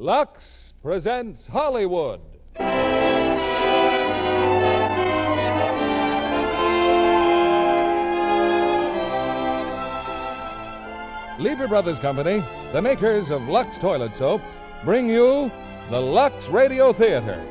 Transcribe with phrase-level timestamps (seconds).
[0.00, 2.20] Lux presents Hollywood.
[11.40, 14.40] Lever Brothers Company, the makers of Lux Toilet Soap,
[14.84, 15.50] bring you
[15.90, 17.44] the Lux Radio Theater,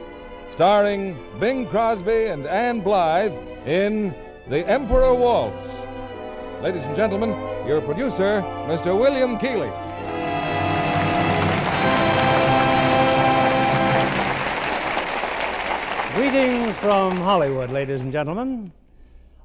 [0.53, 3.35] starring Bing Crosby and Ann Blyth
[3.67, 4.15] in
[4.47, 5.69] The Emperor Waltz.
[6.61, 7.31] Ladies and gentlemen,
[7.67, 8.97] your producer, Mr.
[8.97, 9.86] William Keighley.
[16.17, 18.71] Greetings from Hollywood, ladies and gentlemen.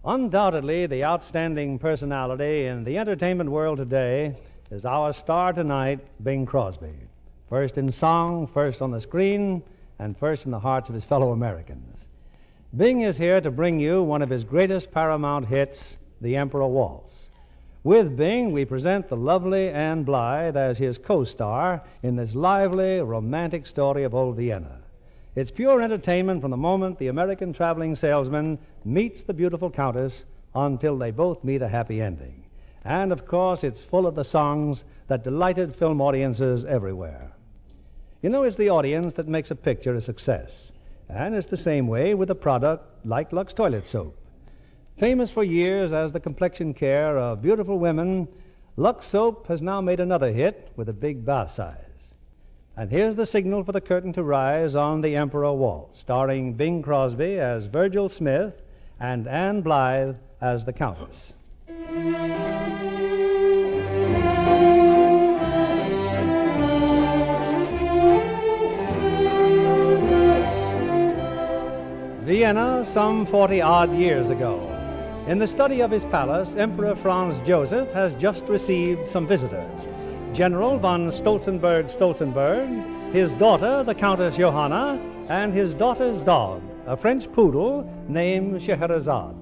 [0.06, 4.34] Undoubtedly, the outstanding personality in the entertainment world today
[4.70, 6.94] is our star tonight, Bing Crosby.
[7.50, 9.62] First in song, first on the screen,
[9.98, 12.06] and first in the hearts of his fellow Americans.
[12.74, 17.26] Bing is here to bring you one of his greatest Paramount hits, The Emperor Waltz.
[17.84, 23.00] With Bing, we present the lovely Ann Blyth as his co star in this lively,
[23.00, 24.81] romantic story of old Vienna.
[25.34, 30.98] It's pure entertainment from the moment the American traveling salesman meets the beautiful Countess until
[30.98, 32.44] they both meet a happy ending.
[32.84, 37.32] And of course, it's full of the songs that delighted film audiences everywhere.
[38.20, 40.70] You know, it's the audience that makes a picture a success.
[41.08, 44.14] And it's the same way with a product like Lux Toilet Soap.
[44.98, 48.28] Famous for years as the complexion care of beautiful women,
[48.76, 51.91] Lux Soap has now made another hit with a big bath size.
[52.74, 56.80] And here's the signal for the curtain to rise on The Emperor Waltz, starring Bing
[56.80, 58.54] Crosby as Virgil Smith
[58.98, 61.34] and Ann Blyth as the Countess.
[72.24, 74.66] Vienna, some 40 odd years ago.
[75.28, 79.91] In the study of his palace, Emperor Franz Joseph has just received some visitors.
[80.32, 87.30] General von Stolzenberg Stolzenberg, his daughter, the Countess Johanna, and his daughter's dog, a French
[87.32, 89.36] poodle named Scheherazade.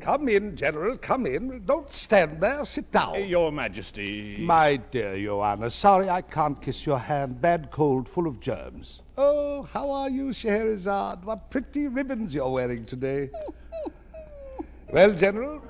[0.00, 1.62] Come in, General, come in.
[1.66, 3.14] Don't stand there, sit down.
[3.14, 4.38] Eh, your Majesty.
[4.40, 7.42] My dear Johanna, sorry I can't kiss your hand.
[7.42, 9.02] Bad cold, full of germs.
[9.18, 11.24] Oh, how are you, Scheherazade?
[11.24, 13.28] What pretty ribbons you're wearing today.
[14.92, 15.60] well, General,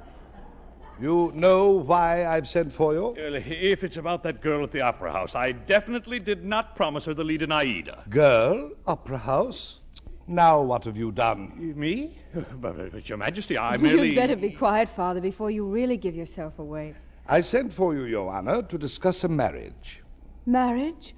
[1.01, 3.07] you know why I've sent for you?
[3.19, 7.05] Uh, If it's about that girl at the Opera House, I definitely did not promise
[7.07, 8.05] her the lead in Aida.
[8.09, 9.81] Girl, opera house.
[10.29, 11.75] Now what have you done?
[11.77, 12.19] Me?
[12.61, 14.09] But, but, Your Majesty, I merely.
[14.11, 16.95] You'd better be quiet, Father, before you really give yourself away.
[17.27, 20.01] I sent for you, Johanna, to discuss a marriage.
[20.47, 21.15] Marriage?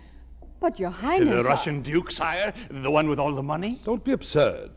[0.60, 1.44] But, Your The Highness.
[1.44, 2.52] I- Russian Duke, sire?
[2.70, 3.80] The one with all the money?
[3.84, 4.70] Don't be absurd.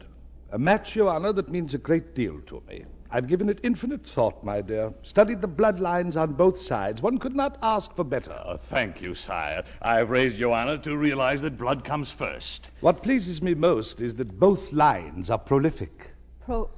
[0.51, 2.85] A match, Johanna, that means a great deal to me.
[3.09, 4.93] I've given it infinite thought, my dear.
[5.01, 7.01] Studied the bloodlines on both sides.
[7.01, 8.33] One could not ask for better.
[8.45, 9.63] Oh, thank you, sire.
[9.81, 12.69] I've raised Joanna to realize that blood comes first.
[12.81, 16.11] What pleases me most is that both lines are prolific.
[16.45, 16.69] Pro.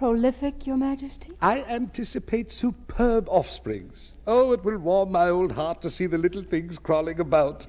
[0.00, 1.30] Prolific, Your Majesty?
[1.42, 4.14] I anticipate superb offsprings.
[4.26, 7.66] Oh, it will warm my old heart to see the little things crawling about.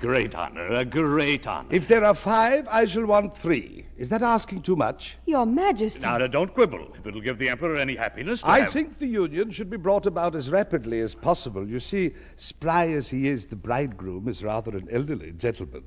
[0.00, 1.68] Great honor, a great honor.
[1.70, 3.84] If there are five, I shall want three.
[3.98, 5.18] Is that asking too much?
[5.26, 6.00] Your Majesty.
[6.00, 6.90] Now, now, don't quibble.
[6.98, 9.76] If it'll give the Emperor any happiness to I have- think the union should be
[9.76, 11.68] brought about as rapidly as possible.
[11.68, 15.84] You see, spry as he is, the bridegroom is rather an elderly gentleman.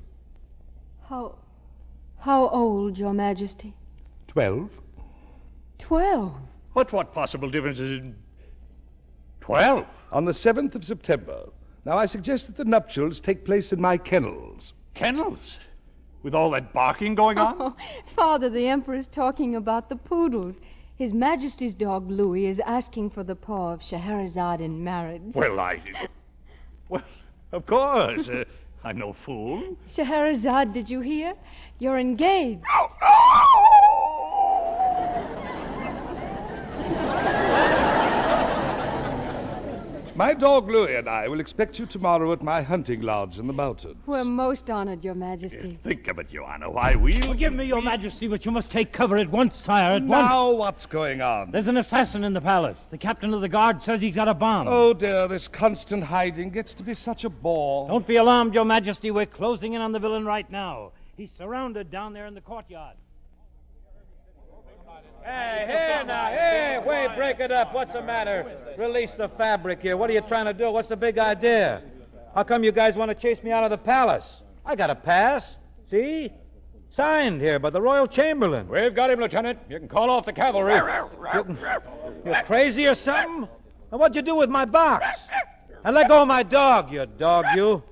[1.08, 1.34] How.
[2.20, 3.74] How old, Your Majesty?
[4.28, 4.70] Twelve?
[5.78, 6.34] Twelve.
[6.74, 8.14] But what possible difference is in.
[9.40, 9.86] Twelve?
[10.12, 11.48] On the 7th of September.
[11.84, 14.74] Now, I suggest that the nuptials take place in my kennels.
[14.94, 15.58] Kennels?
[16.22, 17.56] With all that barking going on?
[17.58, 17.76] Oh,
[18.16, 20.60] Father, the Emperor's talking about the poodles.
[20.96, 25.22] His Majesty's dog, Louis, is asking for the paw of Scheherazade in marriage.
[25.34, 25.80] Well, I.
[26.88, 27.02] Well,
[27.52, 28.28] of course.
[28.28, 28.44] Uh,
[28.84, 29.76] I'm no fool.
[29.90, 31.34] Scheherazade, did you hear?
[31.78, 32.64] You're engaged.
[40.18, 43.52] My dog Louis and I will expect you tomorrow at my hunting lodge in the
[43.52, 43.98] mountains.
[44.04, 45.78] We're most honored, Your Majesty.
[45.84, 46.68] Think of it, Joanna.
[46.68, 47.22] Why, we'll.
[47.22, 50.28] Forgive oh, me, Your Majesty, but you must take cover at once, sire, at once.
[50.28, 51.52] Now, what's going on?
[51.52, 52.84] There's an assassin in the palace.
[52.90, 54.66] The captain of the guard says he's got a bomb.
[54.66, 57.86] Oh, dear, this constant hiding gets to be such a bore.
[57.86, 59.12] Don't be alarmed, Your Majesty.
[59.12, 60.90] We're closing in on the villain right now.
[61.16, 62.96] He's surrounded down there in the courtyard.
[65.24, 67.74] Hey, here now, hey, wait, break it up.
[67.74, 68.56] What's the matter?
[68.78, 69.96] Release the fabric here.
[69.96, 70.70] What are you trying to do?
[70.70, 71.82] What's the big idea?
[72.34, 74.42] How come you guys want to chase me out of the palace?
[74.64, 75.56] I got a pass.
[75.90, 76.30] See?
[76.94, 78.68] Signed here by the Royal Chamberlain.
[78.68, 79.58] We've got him, Lieutenant.
[79.68, 80.74] You can call off the cavalry.
[82.24, 83.48] You're crazy or something?
[83.90, 85.06] And what'd you do with my box?
[85.84, 87.82] And let go of my dog, you dog, you.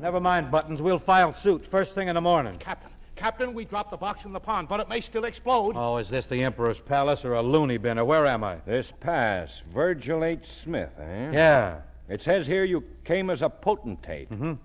[0.00, 0.80] Never mind, Buttons.
[0.80, 2.58] We'll file suit first thing in the morning.
[2.58, 2.89] Captain,
[3.20, 5.74] Captain, we dropped the box in the pond, but it may still explode.
[5.76, 8.56] Oh, is this the Emperor's Palace or a loony bin, or where am I?
[8.64, 10.46] This pass, Virgil H.
[10.64, 11.30] Smith, eh?
[11.30, 11.80] Yeah.
[12.08, 14.30] It says here you came as a potentate.
[14.30, 14.56] Mhm.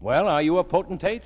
[0.00, 1.24] Well, are you a potentate?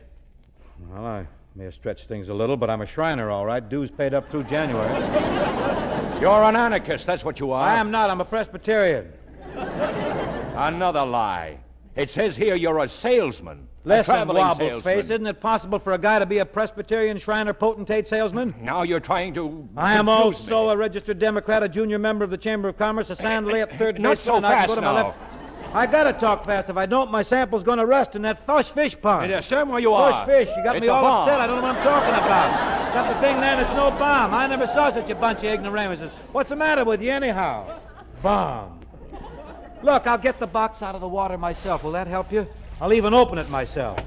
[0.90, 1.25] Well, I
[1.55, 3.67] may have stretched things a little, but I'm a Shriner, all right.
[3.67, 4.90] Dues paid up through January.
[6.20, 7.62] You're an anarchist, that's what you are.
[7.64, 8.11] I am not.
[8.11, 9.12] I'm a Presbyterian.
[9.55, 11.58] Another lie.
[11.94, 13.69] It says here you're a salesman.
[13.84, 14.82] Listen, traveling Wobbles salesman.
[14.82, 18.55] Face, isn't it possible for a guy to be a Presbyterian Shriner potentate salesman?
[18.61, 19.69] Now you're trying to.
[19.76, 20.73] I am confuse also me.
[20.75, 24.00] a registered Democrat, a junior member of the Chamber of Commerce, a sandally at third
[24.00, 24.93] Not so and I can fast go to now.
[24.93, 25.19] my left.
[25.75, 26.70] I gotta talk fast.
[26.70, 29.31] If I don't, my sample's gonna rust in that fish fish pond.
[29.31, 30.26] Yes, sir, where you are.
[30.26, 30.56] Fish fish.
[30.56, 31.23] You got It's me a all bomb.
[31.28, 31.40] upset.
[31.40, 32.94] I don't know what I'm talking about.
[32.94, 34.32] Got the thing then, it's no bomb.
[34.35, 36.11] I never saw such a bunch of ignoramuses.
[36.31, 37.81] What's the matter with you anyhow?
[38.23, 38.81] Bomb.
[39.82, 41.82] Look, I'll get the box out of the water myself.
[41.82, 42.46] Will that help you?
[42.82, 44.00] I'll even open it myself.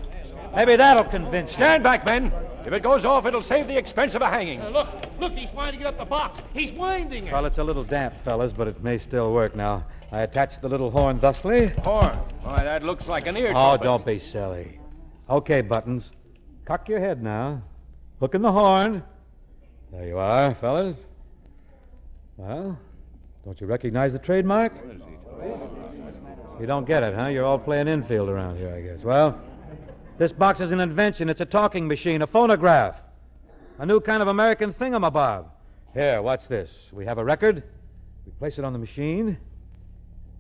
[0.54, 1.54] Maybe that'll convince you.
[1.54, 2.30] Stand back, men.
[2.66, 4.60] If it goes off, it'll save the expense of a hanging.
[4.60, 4.88] Uh, look,
[5.18, 6.42] look, he's winding it up the box.
[6.54, 7.32] He's winding it.
[7.32, 9.86] Well, it's a little damp, fellas, but it may still work now.
[10.12, 11.68] I attached the little horn thusly.
[11.68, 12.18] Horn.
[12.44, 13.84] Why, that looks like an ear Oh, trumpet.
[13.86, 14.78] don't be silly.
[15.30, 16.12] Okay, Buttons.
[16.66, 17.62] Cock your head now.
[18.20, 19.04] Hook in the horn.
[19.94, 20.98] There you are, fellas.
[22.36, 22.78] Well,
[23.46, 24.74] don't you recognize the trademark?
[26.60, 27.28] You don't get it, huh?
[27.28, 29.04] You're all playing infield around here, I guess.
[29.04, 29.40] Well,
[30.18, 31.30] this box is an invention.
[31.30, 32.96] It's a talking machine, a phonograph.
[33.80, 35.48] A new kind of American thingamabob.
[35.94, 36.90] Here, watch this.
[36.94, 37.64] We have a record.
[38.26, 39.38] We place it on the machine.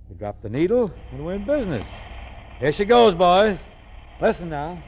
[0.09, 1.85] We drop the needle, and we're in business.
[2.59, 3.57] Here she goes, boys.
[4.21, 4.81] Listen now.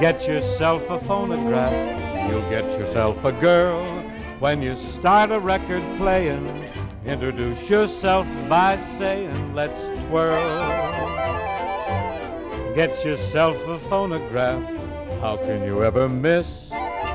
[0.00, 4.01] Get yourself a phonograph, you'll get yourself a girl.
[4.42, 6.44] When you start a record playing,
[7.06, 9.78] introduce yourself by saying, Let's
[10.08, 10.34] twirl.
[12.74, 14.60] Get yourself a phonograph,
[15.20, 16.72] how can you ever miss?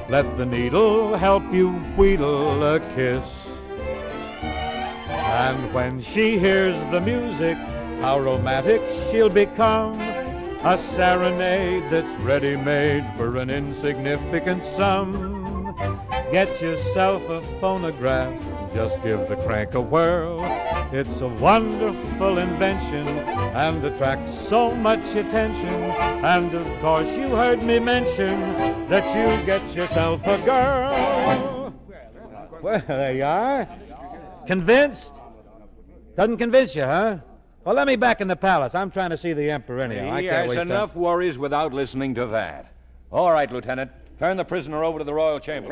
[0.07, 3.27] Let the needle help you wheedle a kiss.
[5.09, 7.57] And when she hears the music,
[7.99, 8.81] how romantic
[9.11, 9.99] she'll become.
[9.99, 15.36] A serenade that's ready made for an insignificant sum.
[16.31, 18.33] Get yourself a phonograph,
[18.73, 20.43] just give the crank a whirl.
[20.91, 25.73] It's a wonderful invention and attracts so much attention.
[25.73, 28.39] And of course, you heard me mention
[28.89, 31.73] that you get yourself a girl.
[32.61, 33.67] Well, there you are.
[34.47, 35.13] Convinced?
[36.17, 37.19] Doesn't convince you, huh?
[37.63, 38.75] Well, let me back in the palace.
[38.75, 40.11] I'm trying to see the emperor anyhow.
[40.13, 40.71] I He can't has waste time.
[40.71, 42.71] enough worries without listening to that.
[43.11, 43.91] All right, Lieutenant.
[44.19, 45.69] Turn the prisoner over to the royal chamber.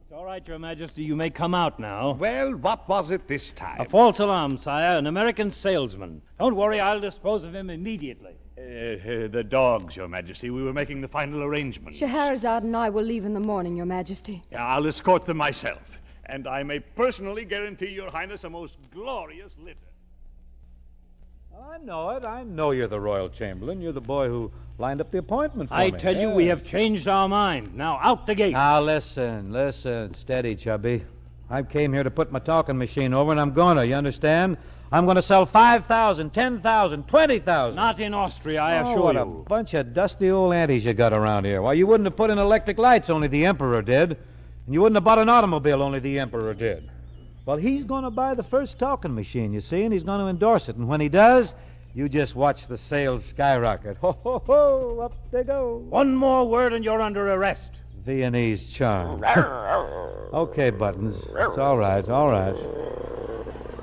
[0.00, 1.02] It's all right, Your Majesty.
[1.02, 2.12] You may come out now.
[2.12, 3.80] Well, what was it this time?
[3.80, 4.96] A false alarm, sire.
[4.98, 6.22] An American salesman.
[6.38, 8.36] Don't worry, I'll dispose of him immediately.
[8.56, 10.50] Uh, uh, the dogs, Your Majesty.
[10.50, 11.98] We were making the final arrangements.
[11.98, 14.44] Scheherazade and I will leave in the morning, Your Majesty.
[14.52, 15.82] Yeah, I'll escort them myself.
[16.26, 19.78] And I may personally guarantee Your Highness a most glorious litter.
[21.62, 22.24] I know it.
[22.24, 23.80] I know you're the royal chamberlain.
[23.80, 25.84] You're the boy who lined up the appointment for me.
[25.84, 25.98] I me.
[25.98, 27.76] tell you, we have changed our mind.
[27.76, 28.52] Now, out the gate.
[28.52, 30.14] Now, listen, listen.
[30.14, 31.04] Steady, Chubby.
[31.50, 33.86] I came here to put my talking machine over, and I'm going to.
[33.86, 34.56] You understand?
[34.90, 37.76] I'm going to sell 5,000, 10,000, 20,000.
[37.76, 39.20] Not in Austria, I oh, assure what you.
[39.20, 41.62] a bunch of dusty old aunties you got around here.
[41.62, 44.10] Why, you wouldn't have put in electric lights, only the Emperor did.
[44.66, 46.90] And you wouldn't have bought an automobile, only the Emperor did.
[47.46, 50.28] Well, he's going to buy the first talking machine, you see, and he's going to
[50.28, 50.76] endorse it.
[50.76, 51.54] And when he does,
[51.94, 53.98] you just watch the sales skyrocket.
[53.98, 55.84] Ho, ho, ho, up they go.
[55.90, 57.68] One more word and you're under arrest.
[58.04, 59.22] Viennese charm.
[60.34, 61.16] okay, Buttons.
[61.16, 62.56] It's all right, all right.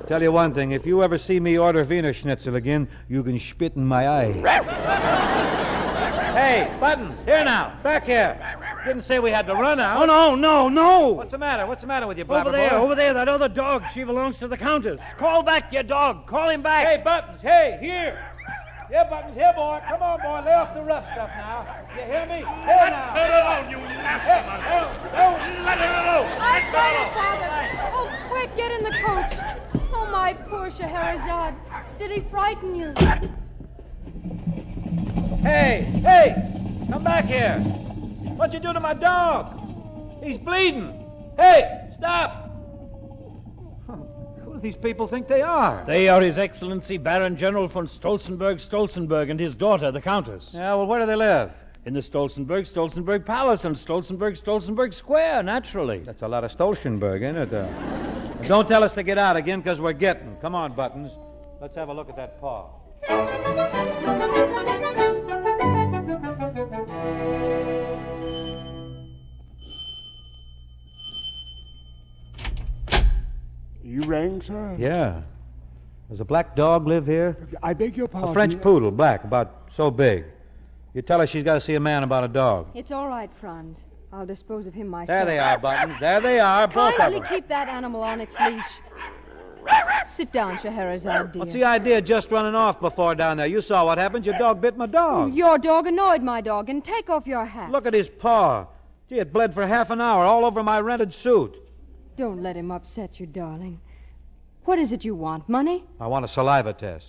[0.08, 3.38] Tell you one thing, if you ever see me order Wiener Schnitzel again, you can
[3.38, 4.32] spit in my eye.
[6.34, 8.36] hey, Buttons, here now, back here.
[8.84, 10.02] Didn't say we had to run out.
[10.02, 11.08] Oh, no, no, no.
[11.10, 11.66] What's the matter?
[11.66, 12.76] What's the matter with you, Over there, boy?
[12.76, 13.84] over there, that other dog.
[13.94, 15.00] She belongs to the Countess.
[15.18, 16.26] Call back your dog.
[16.26, 16.86] Call him back.
[16.86, 18.18] Hey, Buttons, hey, here.
[18.90, 19.80] Here, Buttons, here, boy.
[19.88, 20.42] Come on, boy.
[20.44, 21.66] Lay off the rough stuff now.
[21.94, 22.36] You hear me?
[22.36, 23.12] Here now.
[23.14, 25.64] Let her alone, you nasty man.
[25.64, 26.38] Let her alone.
[26.40, 27.48] I've got it, Father.
[27.94, 29.32] Oh, quick, get in the coach.
[29.94, 31.54] Oh, my poor Scheherazade.
[31.98, 32.92] Did he frighten you?
[35.42, 37.81] Hey, hey, come back here.
[38.36, 39.58] What'd you do to my dog?
[40.22, 41.08] He's bleeding.
[41.36, 42.50] Hey, stop.
[44.44, 45.84] Who do these people think they are?
[45.86, 50.50] They are His Excellency Baron General von Stolzenberg Stolzenberg and his daughter, the Countess.
[50.52, 51.52] Yeah, well, where do they live?
[51.84, 55.98] In the Stolzenberg, Stolzenberg Palace and Stolzenberg, Stolzenberg Square, naturally.
[55.98, 57.52] That's a lot of Stolzenberg, isn't it?
[57.52, 57.66] Uh,
[58.46, 60.36] don't tell us to get out again, because we're getting.
[60.40, 61.10] Come on, Buttons.
[61.60, 62.70] Let's have a look at that paw.
[73.92, 74.74] You rang, sir?
[74.78, 75.20] Yeah.
[76.08, 77.36] Does a black dog live here?
[77.62, 78.30] I beg your pardon.
[78.30, 80.24] A French poodle, black, about so big.
[80.94, 82.68] You tell her she's got to see a man about a dog.
[82.72, 83.76] It's all right, Franz.
[84.10, 85.08] I'll dispose of him myself.
[85.08, 86.00] There they are, Buttons.
[86.00, 87.28] There they are, both of Kindly them.
[87.28, 88.64] keep that animal on its leash.
[90.08, 91.40] Sit down, Scheherazade, dear.
[91.40, 93.46] What's the idea of just running off before down there?
[93.46, 94.24] You saw what happened.
[94.24, 95.34] Your dog bit my dog.
[95.34, 97.70] Your dog annoyed my dog, and take off your hat.
[97.70, 98.68] Look at his paw.
[99.10, 101.58] Gee, it bled for half an hour all over my rented suit.
[102.16, 103.80] Don't let him upset you, darling.
[104.64, 105.48] What is it you want?
[105.48, 105.84] Money?
[106.00, 107.06] I want a saliva test.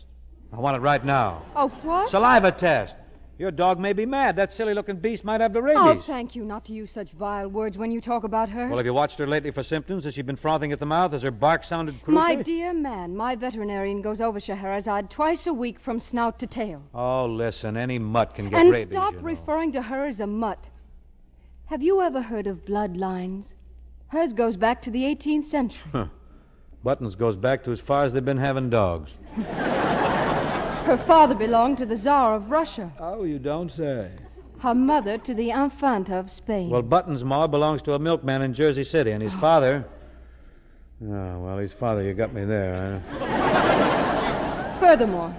[0.52, 1.44] I want it right now.
[1.56, 2.10] Oh, what?
[2.10, 2.96] Saliva test.
[3.40, 4.36] Your dog may be mad.
[4.36, 7.50] That silly looking beast might have the Oh, thank you not to use such vile
[7.50, 8.68] words when you talk about her.
[8.68, 10.06] well, have you watched her lately for symptoms?
[10.06, 11.14] Has she been frothing at the mouth?
[11.14, 12.22] Has her bark sounded crucial?
[12.22, 16.84] My dear man, my veterinarian goes over Scheherazade twice a week from snout to tail.
[16.94, 18.94] Oh, listen, any mutt can get and rabies.
[18.94, 19.26] stop you know.
[19.26, 20.64] referring to her as a mutt.
[21.66, 23.46] Have you ever heard of bloodlines?
[24.14, 26.08] Hers goes back to the 18th century.
[26.84, 29.18] Buttons goes back to as far as they've been having dogs.
[29.36, 32.92] Her father belonged to the Tsar of Russia.
[33.00, 34.12] Oh, you don't say.
[34.60, 36.70] Her mother to the Infanta of Spain.
[36.70, 39.40] Well, Buttons' ma belongs to a milkman in Jersey City, and his oh.
[39.40, 39.84] father.
[41.04, 44.80] Oh, well, his father, you got me there, huh?
[44.80, 45.36] Furthermore,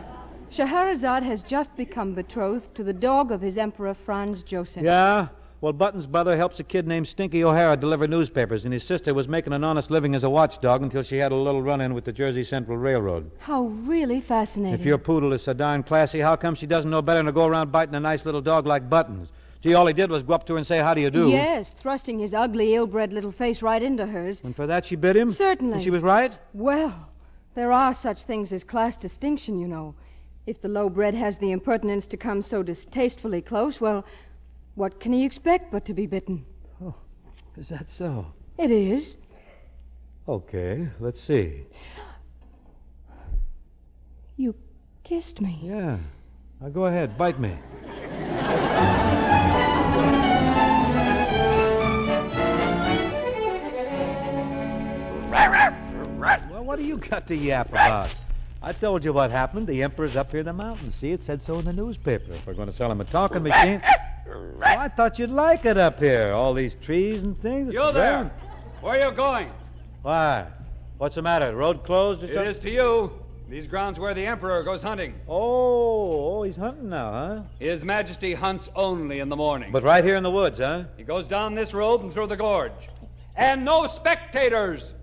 [0.50, 4.82] Scheherazade has just become betrothed to the dog of his Emperor Franz Joseph.
[4.82, 5.28] Yeah?
[5.60, 9.28] Well, Button's brother helps a kid named Stinky O'Hara deliver newspapers, and his sister was
[9.28, 12.04] making an honest living as a watchdog until she had a little run in with
[12.04, 13.30] the Jersey Central Railroad.
[13.38, 14.78] How really fascinating.
[14.78, 17.32] If your poodle is so darn classy, how come she doesn't know better than to
[17.32, 19.30] go around biting a nice little dog like Buttons?
[19.62, 21.30] Gee, all he did was go up to her and say, How do you do?
[21.30, 24.42] Yes, thrusting his ugly, ill-bred little face right into hers.
[24.44, 25.32] And for that she bit him?
[25.32, 25.72] Certainly.
[25.72, 26.34] And she was right?
[26.52, 27.08] Well,
[27.54, 29.94] there are such things as class distinction, you know.
[30.46, 34.04] If the low-bred has the impertinence to come so distastefully close, well,
[34.74, 36.44] what can he expect but to be bitten?
[36.82, 36.94] Oh,
[37.56, 38.26] is that so?
[38.58, 39.16] It is.
[40.28, 41.64] Okay, let's see.
[44.36, 44.54] You
[45.04, 45.60] kissed me.
[45.62, 45.98] Yeah.
[46.60, 47.56] Now go ahead, bite me.
[56.50, 58.10] Well, what do you got to yap about?
[58.62, 59.66] I told you what happened.
[59.66, 60.94] The Emperor's up here in the mountains.
[60.94, 62.32] See, it said so in the newspaper.
[62.32, 63.82] If we're going to sell him a talking machine.
[64.26, 66.32] Well, I thought you'd like it up here.
[66.32, 67.68] All these trees and things.
[67.68, 68.30] It's You there.
[68.80, 69.50] Where are you going?
[70.02, 70.46] Why?
[70.98, 71.54] What's the matter?
[71.54, 72.44] Road closed or something?
[72.44, 73.12] is to you.
[73.48, 75.14] These grounds where the Emperor goes hunting.
[75.28, 77.42] Oh, oh, he's hunting now, huh?
[77.58, 79.70] His Majesty hunts only in the morning.
[79.70, 80.84] But right here in the woods, huh?
[80.96, 82.72] He goes down this road and through the gorge.
[83.36, 84.94] And no spectators.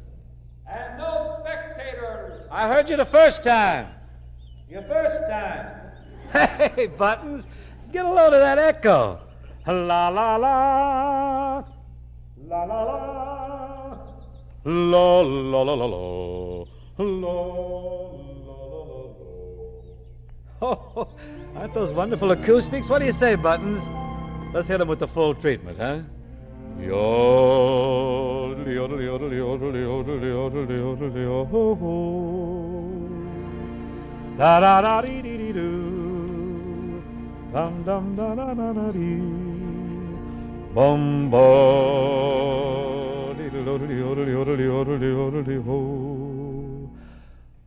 [0.68, 2.42] And no spectators.
[2.50, 3.88] I heard you the first time.
[4.70, 5.78] Your first time.
[6.76, 7.44] Hey, Buttons,
[7.92, 9.20] get a load of that echo.
[9.68, 11.64] La la la.
[12.48, 13.98] La la la.
[14.66, 16.66] La la la la la.
[16.98, 17.44] La la
[18.46, 19.02] la la.
[20.64, 21.08] Oh,
[21.56, 22.88] aren't those wonderful acoustics?
[22.88, 23.82] What do you say, Buttons?
[24.54, 26.02] Let's hit 'em with the full treatment, huh?
[26.80, 31.72] Yodel, yodel, yodel, yodel, yodel, yodel, yodel, yodel.
[37.54, 39.20] Dum dum da da da da dee.
[40.74, 41.42] Bum bo.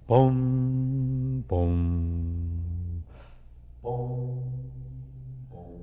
[0.09, 3.05] Bum bum.
[3.83, 4.43] Bum
[5.51, 5.81] bum.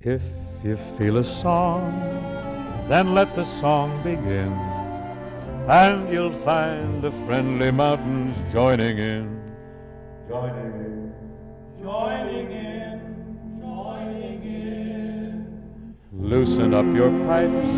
[0.00, 0.22] If
[0.62, 1.90] you feel a song,
[2.88, 4.52] then let the song begin,
[5.68, 9.26] and you'll find the friendly mountains joining in.
[10.28, 10.85] Joining in,
[11.86, 12.98] joining in,
[13.60, 15.94] joining in.
[16.12, 17.68] Loosen up your pipes,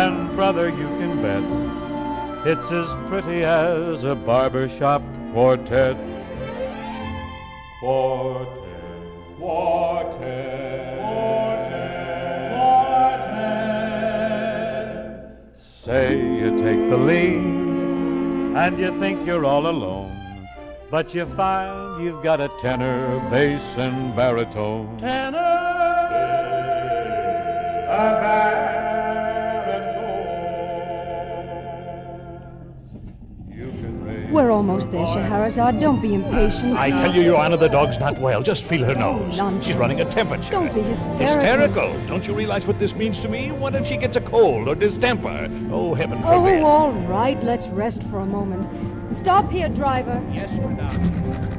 [0.00, 1.44] and brother, you can bet
[2.46, 5.02] it's as pretty as a barbershop
[5.34, 5.98] quartet.
[7.80, 8.56] Quartet.
[9.38, 10.98] Quartet.
[12.56, 13.34] Quartet.
[15.84, 17.44] Say you take the lead,
[18.64, 20.48] and you think you're all alone,
[20.90, 24.98] but you find you've got a tenor, bass, and baritone.
[24.98, 25.38] Tenor.
[27.88, 28.64] A baritone.
[33.50, 35.80] You can raise We're almost almost there, Scheherazade.
[35.80, 36.76] Don't be impatient.
[36.76, 38.42] I tell you, Your Honor, the dog's not well.
[38.42, 39.36] Just feel her nose.
[39.36, 39.64] nonsense.
[39.64, 40.50] She's running a temperature.
[40.50, 41.26] Don't be hysterical.
[41.26, 42.06] Hysterical?
[42.06, 43.52] Don't you realize what this means to me?
[43.52, 45.48] What if she gets a cold or distemper?
[45.70, 46.62] Oh, heaven oh, forbid.
[46.62, 47.40] Oh, all right.
[47.42, 48.66] Let's rest for a moment.
[49.18, 50.20] Stop here, driver.
[50.32, 51.53] Yes, madame.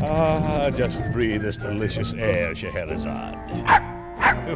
[0.00, 3.34] Ah, just breathe this delicious air, Scheherazade.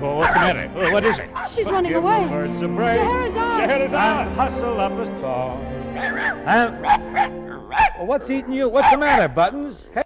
[0.01, 0.73] Oh, what's the matter?
[0.77, 1.29] Oh, what is it?
[1.55, 2.25] She's running away.
[2.25, 2.99] the birds a break.
[2.99, 3.35] Scheherazade!
[3.35, 4.27] Scheherazade!
[4.27, 5.65] And hustle up a song.
[6.47, 8.69] And well, what's eating you?
[8.69, 9.87] What's the matter, Buttons?
[9.93, 10.03] Hey,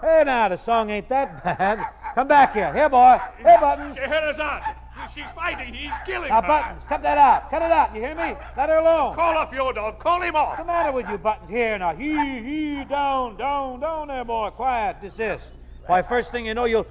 [0.00, 1.86] hey now, the song ain't that bad.
[2.14, 2.72] Come back here.
[2.72, 3.20] Here, boy.
[3.38, 3.96] Here, Buttons.
[3.96, 4.81] Scheherazade!
[5.14, 5.74] She's fighting.
[5.74, 6.48] He's killing Now, her.
[6.48, 7.50] Buttons, cut that out.
[7.50, 7.94] Cut it out.
[7.94, 8.36] You hear me?
[8.56, 9.14] Let her alone.
[9.14, 9.98] Call off your dog.
[9.98, 10.50] Call him off.
[10.50, 11.50] What's the matter with you, Buttons?
[11.50, 11.94] Here now.
[11.94, 14.50] He, he, down, down, down there, boy.
[14.50, 15.00] Quiet.
[15.02, 15.44] Desist.
[15.86, 16.86] Why, first thing you know, you'll.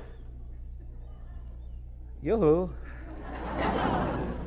[2.22, 2.70] Yoo-hoo.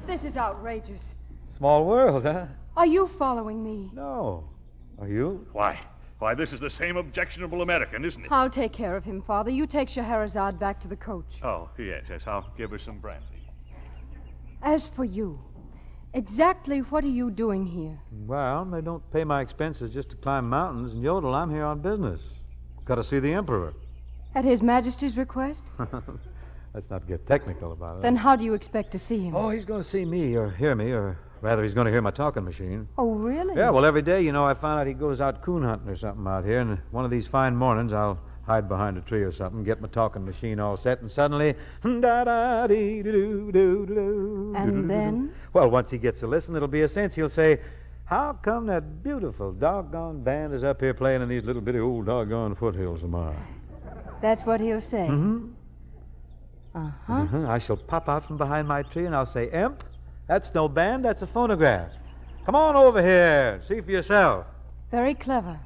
[0.06, 1.14] This is outrageous.
[1.56, 2.46] Small world, huh?
[2.76, 3.90] Are you following me?
[3.92, 4.44] No.
[4.98, 5.46] Are you?
[5.52, 5.80] Why?
[6.18, 8.30] Why, this is the same objectionable American, isn't it?
[8.30, 9.50] I'll take care of him, Father.
[9.50, 11.40] You take Scheherazade back to the coach.
[11.42, 12.22] Oh, yes, yes.
[12.26, 13.33] I'll give her some brandy.
[14.64, 15.38] As for you,
[16.14, 17.98] exactly what are you doing here?
[18.26, 21.34] Well, they don't pay my expenses just to climb mountains and yodel.
[21.34, 22.22] I'm here on business.
[22.86, 23.74] Got to see the Emperor.
[24.34, 25.64] At His Majesty's request?
[26.74, 28.02] Let's not get technical about it.
[28.02, 29.36] Then how do you expect to see him?
[29.36, 32.00] Oh, he's going to see me or hear me, or rather, he's going to hear
[32.00, 32.88] my talking machine.
[32.96, 33.54] Oh, really?
[33.54, 35.96] Yeah, well, every day, you know, I find out he goes out coon hunting or
[35.96, 39.32] something out here, and one of these fine mornings, I'll hide behind a tree or
[39.32, 41.54] something, get my talking machine all set, and suddenly.
[41.82, 42.04] And
[44.90, 45.32] then?
[45.52, 47.14] Well, once he gets to listen, it'll be a cinch.
[47.14, 47.60] He'll say,
[48.04, 52.06] "How come that beautiful doggone band is up here playing in these little bitty old
[52.06, 53.36] doggone foothills of mine?"
[54.20, 55.06] That's what he'll say.
[55.10, 55.48] Mm-hmm.
[56.74, 57.12] Uh-huh.
[57.12, 57.46] Uh-huh.
[57.46, 59.84] I shall pop out from behind my tree and I'll say, Imp,
[60.26, 61.90] that's no band, that's a phonograph.
[62.46, 64.46] Come on over here, see for yourself.
[64.90, 65.58] Very clever.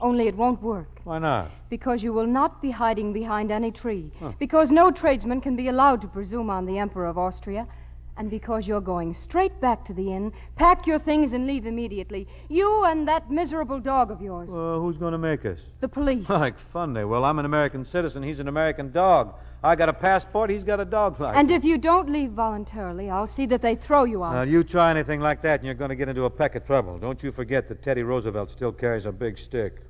[0.00, 1.00] Only it won't work.
[1.04, 1.50] Why not?
[1.70, 4.10] Because you will not be hiding behind any tree.
[4.38, 7.66] Because no tradesman can be allowed to presume on the Emperor of Austria.
[8.18, 12.26] And because you're going straight back to the inn, pack your things and leave immediately.
[12.48, 14.48] You and that miserable dog of yours.
[14.48, 15.58] Well, who's going to make us?
[15.80, 16.26] The police.
[16.36, 17.24] Like fun they will.
[17.26, 19.34] I'm an American citizen, he's an American dog.
[19.62, 21.40] I got a passport, he's got a dog license.
[21.40, 24.32] And if you don't leave voluntarily, I'll see that they throw you out.
[24.32, 26.64] Now, you try anything like that and you're going to get into a peck of
[26.64, 26.98] trouble.
[26.98, 29.80] Don't you forget that Teddy Roosevelt still carries a big stick.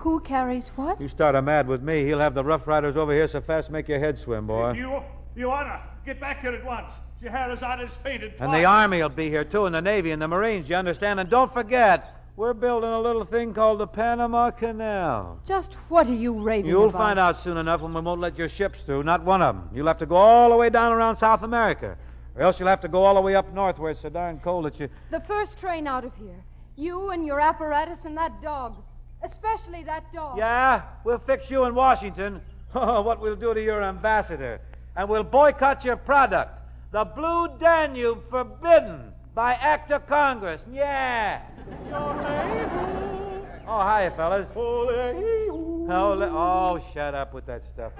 [0.00, 0.98] Who carries what?
[0.98, 3.70] You start a mad with me, he'll have the Rough Riders over here so fast
[3.70, 4.72] make your head swim, boy.
[4.72, 5.02] You,
[5.36, 6.90] Your Honor, get back here at once.
[7.20, 8.32] Scheherazade has fainted.
[8.40, 11.20] And the Army will be here, too, and the Navy and the Marines, you understand?
[11.20, 15.38] And don't forget, we're building a little thing called the Panama Canal.
[15.46, 16.98] Just what are you raving You'll about?
[16.98, 19.68] find out soon enough when we won't let your ships through, not one of them.
[19.74, 21.98] You'll have to go all the way down around South America,
[22.34, 24.40] or else you'll have to go all the way up north where it's so darn
[24.40, 24.88] cold that you.
[25.10, 26.42] The first train out of here.
[26.76, 28.76] You and your apparatus and that dog.
[29.22, 30.38] Especially that dog.
[30.38, 32.40] Yeah, we'll fix you in Washington.
[32.72, 34.60] Oh, what we'll do to your ambassador.
[34.94, 36.56] And we'll boycott your product.
[36.92, 40.62] The Blue Danube forbidden by act of Congress.
[40.72, 41.42] Yeah.
[43.72, 44.48] Oh, hi, fellas.
[44.56, 47.92] Oh, le- oh, shut up with that stuff.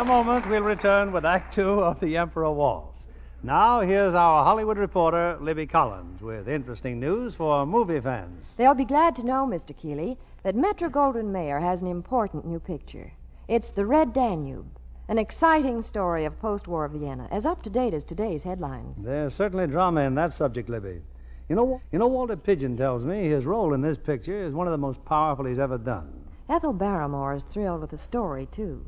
[0.00, 3.00] a moment, we'll return with Act Two of The Emperor Waltz.
[3.42, 8.46] Now, here's our Hollywood reporter, Libby Collins, with interesting news for movie fans.
[8.56, 9.76] They'll be glad to know, Mr.
[9.76, 13.12] Keighley, that Metro Goldwyn Mayer has an important new picture.
[13.46, 17.92] It's The Red Danube, an exciting story of post war Vienna, as up to date
[17.92, 19.04] as today's headlines.
[19.04, 21.02] There's certainly drama in that subject, Libby.
[21.50, 24.66] You know, you know, Walter Pidgeon tells me his role in this picture is one
[24.66, 26.10] of the most powerful he's ever done.
[26.48, 28.82] Ethel Barrymore is thrilled with the story, too,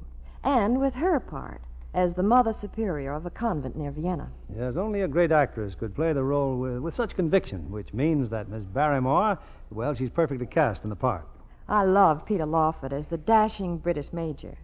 [0.45, 1.61] and with her part
[1.95, 4.31] as the Mother Superior of a convent near Vienna.
[4.57, 8.31] Yes, only a great actress could play the role with, with such conviction, which means
[8.31, 9.39] that Miss Barrymore,
[9.71, 11.27] well, she's perfectly cast in the part.
[11.69, 14.57] I love Peter Lawford as the dashing British major.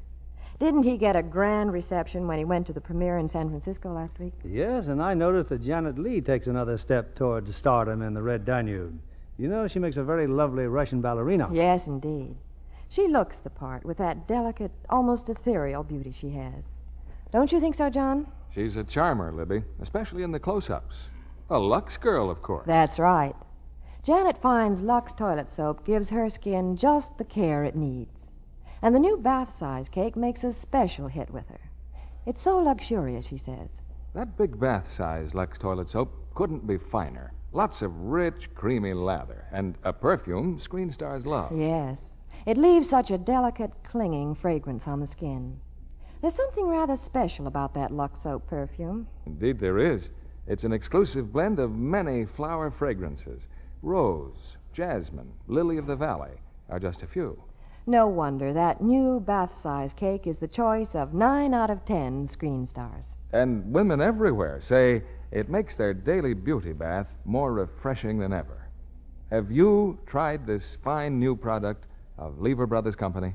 [0.58, 3.92] Didn't he get a grand reception when he went to the premiere in San Francisco
[3.92, 4.32] last week?
[4.44, 8.44] Yes, and I noticed that Janet Leigh takes another step toward stardom in the Red
[8.44, 8.98] Danube.
[9.36, 11.48] You know, she makes a very lovely Russian ballerina.
[11.52, 12.34] Yes, indeed.
[12.88, 16.64] She looks the part with that delicate, almost ethereal beauty she has.
[17.30, 18.26] Don't you think so, John?
[18.54, 20.96] She's a charmer, Libby, especially in the close ups.
[21.50, 22.66] A Lux girl, of course.
[22.66, 23.36] That's right.
[24.02, 28.30] Janet finds Lux toilet soap gives her skin just the care it needs.
[28.80, 31.60] And the new bath size cake makes a special hit with her.
[32.24, 33.68] It's so luxurious, she says.
[34.14, 37.32] That big bath size Lux toilet soap couldn't be finer.
[37.52, 41.52] Lots of rich, creamy lather, and a perfume screen stars love.
[41.54, 42.00] Yes.
[42.46, 45.60] It leaves such a delicate, clinging fragrance on the skin.
[46.20, 49.06] There's something rather special about that Lux soap perfume.
[49.26, 50.10] Indeed, there is.
[50.46, 53.42] It's an exclusive blend of many flower fragrances.
[53.82, 57.40] Rose, jasmine, lily of the valley are just a few.
[57.86, 62.26] No wonder that new bath size cake is the choice of nine out of ten
[62.26, 63.16] screen stars.
[63.32, 68.68] And women everywhere say it makes their daily beauty bath more refreshing than ever.
[69.30, 71.84] Have you tried this fine new product
[72.18, 73.34] of Lever Brothers Company?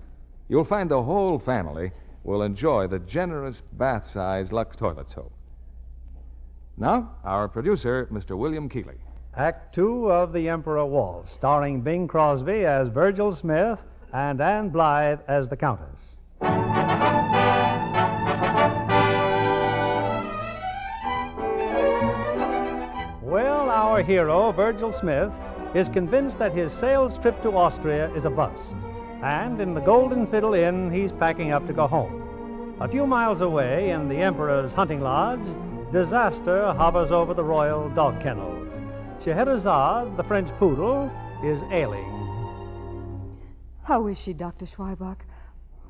[0.49, 1.91] You'll find the whole family
[2.23, 5.31] will enjoy the generous bath size Lux toilet soap.
[6.77, 8.37] Now, our producer, Mr.
[8.37, 8.97] William Keighley.
[9.35, 13.79] Act two of The Emperor Waltz, starring Bing Crosby as Virgil Smith
[14.13, 15.87] and Ann Blyth as the Countess.
[23.21, 25.31] Well, our hero, Virgil Smith,
[25.73, 28.75] is convinced that his sales trip to Austria is a bust.
[29.23, 32.77] And in the Golden Fiddle Inn, he's packing up to go home.
[32.79, 35.45] A few miles away, in the Emperor's hunting lodge,
[35.91, 38.67] disaster hovers over the royal dog kennels.
[39.23, 41.09] Scheherazade, the French poodle,
[41.43, 42.09] is ailing.
[43.83, 44.65] How is she, Dr.
[44.65, 45.19] Schweibach?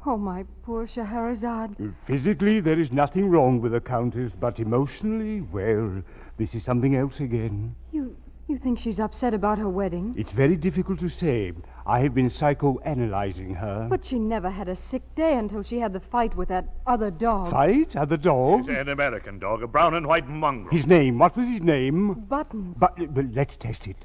[0.05, 1.93] Oh, my poor Scheherazade.
[2.05, 6.03] Physically, there is nothing wrong with the Countess, but emotionally, well,
[6.37, 7.75] this is something else again.
[7.91, 8.15] You
[8.47, 10.13] you think she's upset about her wedding?
[10.17, 11.53] It's very difficult to say.
[11.85, 13.87] I have been psychoanalyzing her.
[13.89, 17.09] But she never had a sick day until she had the fight with that other
[17.09, 17.51] dog.
[17.51, 17.95] Fight?
[17.95, 18.61] Other dog?
[18.61, 20.71] It's an American dog, a brown and white mongrel.
[20.71, 22.13] His name, what was his name?
[22.13, 22.77] Buttons.
[22.79, 23.97] But, but let's test it.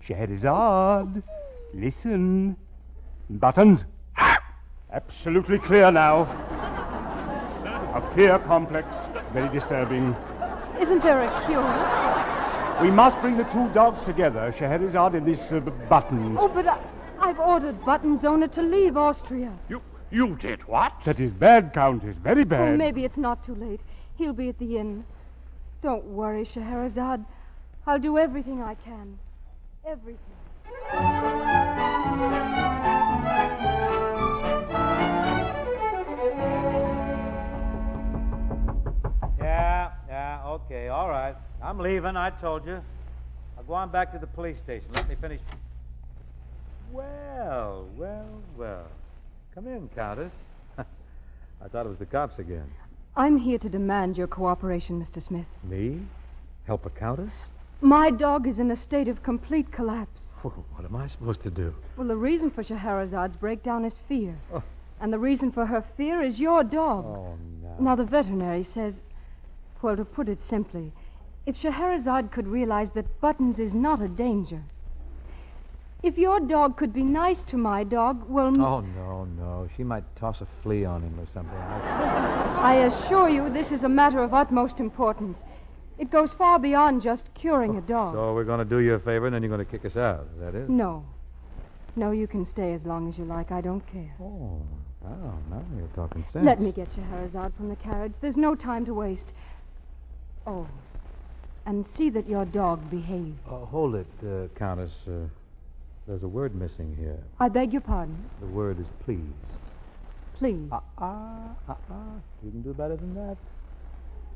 [0.00, 1.22] Scheherazade,
[1.74, 2.56] listen.
[3.30, 3.84] Buttons.
[4.92, 6.22] Absolutely clear now.
[7.94, 8.86] A fear complex.
[9.32, 10.16] Very disturbing.
[10.80, 12.37] Isn't there a cure?
[12.80, 16.38] We must bring the two dogs together, Scheherazade and this uh, Buttons.
[16.40, 16.78] Oh, but I,
[17.18, 19.52] I've ordered Buttons owner to leave Austria.
[19.68, 20.92] You you did what?
[21.04, 22.16] That is bad, Countess.
[22.22, 22.74] Very bad.
[22.74, 23.80] Oh, maybe it's not too late.
[24.16, 25.04] He'll be at the inn.
[25.82, 27.24] Don't worry, Scheherazade.
[27.86, 29.18] I'll do everything I can.
[29.84, 30.18] Everything.
[39.40, 41.34] Yeah, yeah, okay, all right.
[41.62, 42.80] I'm leaving, I told you.
[43.56, 44.88] I'll go on back to the police station.
[44.94, 45.40] Let me finish.
[46.92, 48.86] Well, well, well.
[49.54, 50.32] Come in, Countess.
[50.78, 52.70] I thought it was the cops again.
[53.16, 55.20] I'm here to demand your cooperation, Mr.
[55.20, 55.46] Smith.
[55.64, 56.00] Me?
[56.66, 57.32] Help a countess?
[57.80, 60.20] My dog is in a state of complete collapse.
[60.42, 61.74] What am I supposed to do?
[61.96, 64.36] Well, the reason for Scheherazade's breakdown is fear.
[64.54, 64.62] Oh.
[65.00, 67.04] And the reason for her fear is your dog.
[67.04, 67.76] Oh, no.
[67.80, 69.00] Now, the veterinary says,
[69.82, 70.92] well, to put it simply,
[71.48, 74.62] if Scheherazade could realize that Buttons is not a danger,
[76.02, 79.66] if your dog could be nice to my dog, well, Oh, no, no.
[79.74, 81.58] She might toss a flea on him or something.
[81.58, 85.38] I assure you this is a matter of utmost importance.
[85.96, 88.14] It goes far beyond just curing a oh, dog.
[88.14, 89.96] So we're going to do you a favor and then you're going to kick us
[89.96, 90.28] out.
[90.34, 90.68] Is that it?
[90.68, 91.02] No.
[91.96, 93.50] No, you can stay as long as you like.
[93.50, 94.14] I don't care.
[94.20, 94.60] Oh,
[95.02, 96.44] oh, now you're talking sense.
[96.44, 98.12] Let me get Scheherazade from the carriage.
[98.20, 99.32] There's no time to waste.
[100.46, 100.68] Oh,
[101.66, 103.38] and see that your dog behaves.
[103.46, 104.92] Uh, hold it, uh, Countess.
[105.06, 105.28] Uh,
[106.06, 107.18] there's a word missing here.
[107.38, 108.16] I beg your pardon.
[108.40, 109.20] The word is please.
[110.38, 110.68] Please.
[110.72, 111.94] Ah, ah, ah, ah.
[112.42, 113.36] You can do better than that.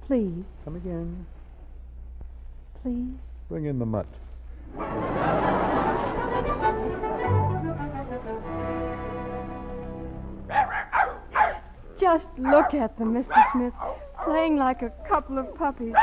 [0.07, 0.45] Please.
[0.65, 1.25] Come again.
[2.83, 3.17] Please.
[3.49, 4.07] Bring in the mutt.
[11.99, 13.53] Just look at them, Mr.
[13.53, 13.73] Smith,
[14.25, 15.95] playing like a couple of puppies.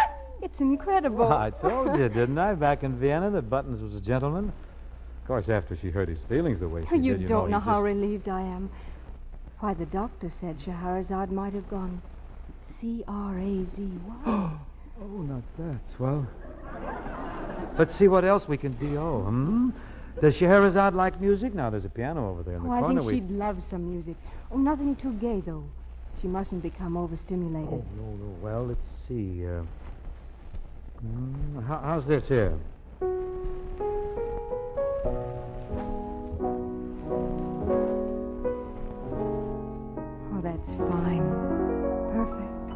[0.42, 1.28] It's incredible.
[1.28, 4.46] Well, I told you, didn't I, back in Vienna, that Buttons was a gentleman?
[5.22, 7.60] Of course, after she hurt his feelings the way she you did, you don't know,
[7.60, 8.70] he how just- relieved I am.
[9.60, 12.02] Why, the doctor said Scheherazade might have gone
[12.80, 13.92] C R A Z
[14.26, 14.52] Y.
[15.02, 15.80] Oh, not that.
[15.98, 16.28] Well,
[17.78, 18.98] let's see what else we can do.
[18.98, 19.70] Hmm?
[20.20, 21.54] Does Scheherazade like music?
[21.56, 22.96] Now, there's a piano over there in the Oh, I corner.
[23.02, 23.14] think we...
[23.16, 24.18] she'd love some music.
[24.52, 25.64] Oh, nothing too gay, though.
[26.22, 27.70] She mustn't become overstimulated.
[27.72, 28.36] Oh, no, no.
[28.42, 29.46] Well, let's see.
[29.48, 29.62] Uh,
[31.06, 32.58] mm, how, how's this here?
[40.32, 41.28] Oh, that's fine.
[42.14, 42.70] Perfect.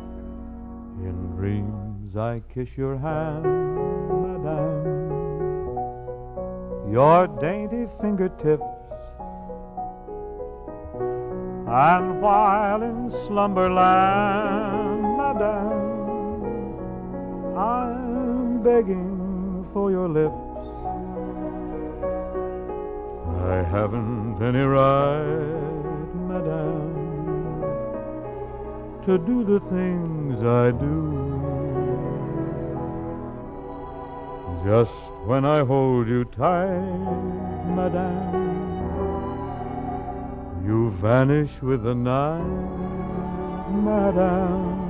[1.03, 3.43] In dreams I kiss your hand,
[4.23, 4.83] madame.
[6.91, 8.63] Your dainty fingertips.
[11.67, 14.62] And while in slumberland,
[18.63, 20.34] begging for your lips.
[23.52, 26.93] I haven't any right, madame,
[29.06, 30.95] to do the things I do.
[34.65, 34.91] Just
[35.26, 36.80] when I hold you tight,
[37.76, 38.43] madame,
[40.65, 42.43] you vanish with the night,
[43.84, 44.83] madame.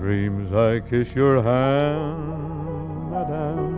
[0.00, 3.74] In dreams I kiss your hand, madame,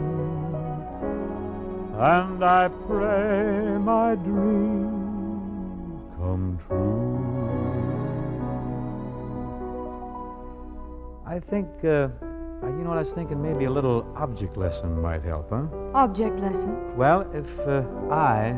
[1.99, 4.93] and I pray my dreams
[6.17, 7.19] come true.
[11.27, 12.09] I think, uh, uh,
[12.67, 13.43] you know what I was thinking?
[13.43, 15.65] Maybe a little object lesson might help, huh?
[15.95, 16.97] Object lesson.
[16.97, 17.83] Well, if uh,
[18.13, 18.53] I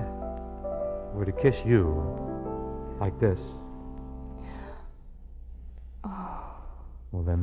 [1.15, 2.05] were to kiss you
[3.01, 3.41] like this,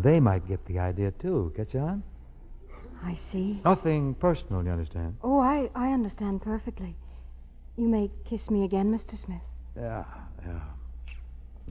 [0.04, 1.54] they might get the idea too.
[1.56, 2.04] Catch on?
[3.04, 3.62] I see.
[3.66, 5.18] Nothing personal, you understand?
[5.24, 6.96] Oh, I, I understand perfectly.
[7.76, 9.18] You may kiss me again, Mr.
[9.18, 9.42] Smith.
[9.76, 10.04] Yeah,
[10.46, 10.60] yeah.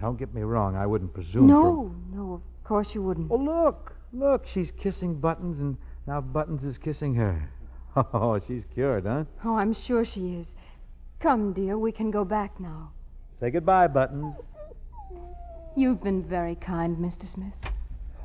[0.00, 0.76] Don't get me wrong.
[0.76, 1.46] I wouldn't presume.
[1.46, 3.30] No, no, of course you wouldn't.
[3.30, 4.46] Oh, look, look.
[4.46, 7.50] She's kissing Buttons, and now Buttons is kissing her.
[7.96, 9.24] Oh, she's cured, huh?
[9.44, 10.54] Oh, I'm sure she is.
[11.18, 12.92] Come, dear, we can go back now.
[13.40, 14.32] Say goodbye, Buttons.
[15.74, 17.26] You've been very kind, Mr.
[17.26, 17.52] Smith.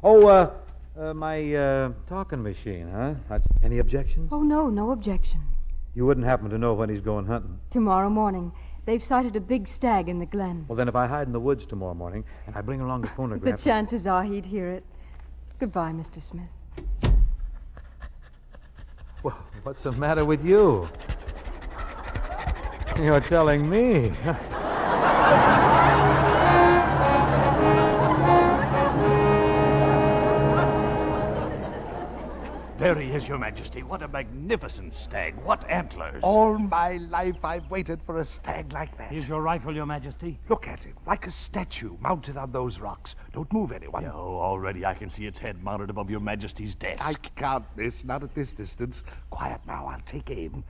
[0.03, 0.51] Oh, uh,
[0.99, 3.13] uh my uh, talking machine, huh?
[3.29, 4.29] That's, any objections?
[4.31, 5.43] Oh, no, no objections.
[5.95, 7.60] You wouldn't happen to know when he's going hunting?
[7.71, 8.51] Tomorrow morning.
[8.86, 10.65] They've sighted a big stag in the glen.
[10.67, 13.08] Well, then, if I hide in the woods tomorrow morning and I bring along the
[13.08, 13.58] phonograph.
[13.58, 14.84] The chances are he'd hear it.
[15.60, 16.21] Goodbye, Mr.
[16.21, 16.49] Smith.
[19.23, 20.88] Well, what's the matter with you?
[22.97, 24.13] You're telling me.
[32.77, 33.83] There he is, Your Majesty.
[33.83, 35.33] What a magnificent stag.
[35.43, 36.21] What antlers.
[36.21, 39.11] All my life I've waited for a stag like that.
[39.11, 40.38] Here's your rifle, Your Majesty.
[40.49, 43.15] Look at it, like a statue mounted on those rocks.
[43.31, 44.03] Don't move, anyone.
[44.03, 47.01] No, already I can see its head mounted above Your Majesty's desk.
[47.01, 49.03] I can't miss, not at this distance.
[49.29, 50.65] Quiet now, I'll take aim.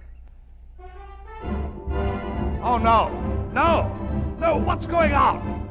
[2.62, 3.10] Oh, no.
[3.52, 4.38] No.
[4.40, 5.65] No, what's going on?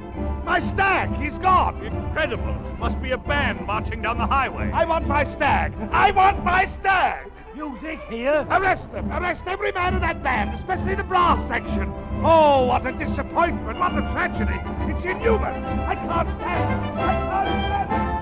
[0.44, 1.82] My stag, he's gone.
[1.84, 2.54] Incredible.
[2.78, 4.70] Must be a band marching down the highway.
[4.72, 5.72] I want my stag.
[5.90, 7.30] I want my stag.
[7.54, 8.46] Music here.
[8.50, 9.10] Arrest them.
[9.10, 11.90] Arrest every man in that band, especially the brass section.
[12.22, 13.78] Oh, what a disappointment.
[13.78, 14.60] What a tragedy.
[14.92, 15.64] It's inhuman.
[15.64, 16.92] I can't stand it.
[17.00, 18.14] I can't stand it.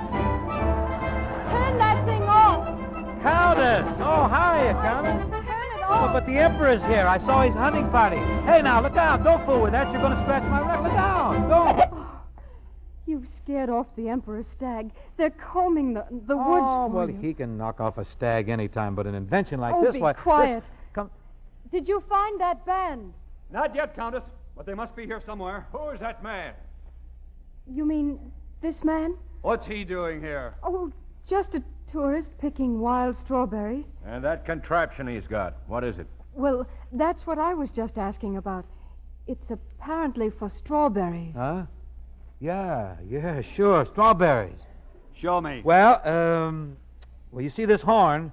[1.51, 2.67] Turn that thing off.
[3.23, 4.01] Countess.
[4.01, 5.29] Oh, hi, Countess.
[5.29, 6.11] Turn it oh, off.
[6.11, 7.07] Oh, but the Emperor's here.
[7.09, 8.19] I saw his hunting party.
[8.47, 9.25] Hey, now, look out.
[9.25, 9.91] Don't fool with that.
[9.93, 10.83] You're going to scratch my neck.
[10.85, 11.49] Look out.
[11.49, 12.03] Don't.
[13.07, 14.91] You've scared off the Emperor's stag.
[15.17, 17.19] They're combing the, the woods oh, for well, you.
[17.21, 20.01] he can knock off a stag any time, but an invention like oh, this, be
[20.01, 20.13] why...
[20.13, 20.63] quiet.
[20.63, 21.11] This, come...
[21.73, 23.13] Did you find that band?
[23.51, 24.23] Not yet, Countess,
[24.57, 25.67] but they must be here somewhere.
[25.73, 26.55] Who is that man?
[27.67, 28.19] You mean
[28.61, 29.17] this man?
[29.43, 30.55] What's he doing here?
[30.63, 30.93] Oh,
[31.29, 33.85] just a tourist picking wild strawberries.
[34.07, 36.07] And that contraption he's got, what is it?
[36.35, 38.65] Well, that's what I was just asking about.
[39.27, 41.35] It's apparently for strawberries.
[41.37, 41.65] Huh?
[42.43, 43.87] Yeah, yeah, sure.
[43.87, 44.59] Strawberries.
[45.15, 45.63] Show me.
[45.65, 46.77] Well, um,
[47.31, 48.33] well, you see this horn?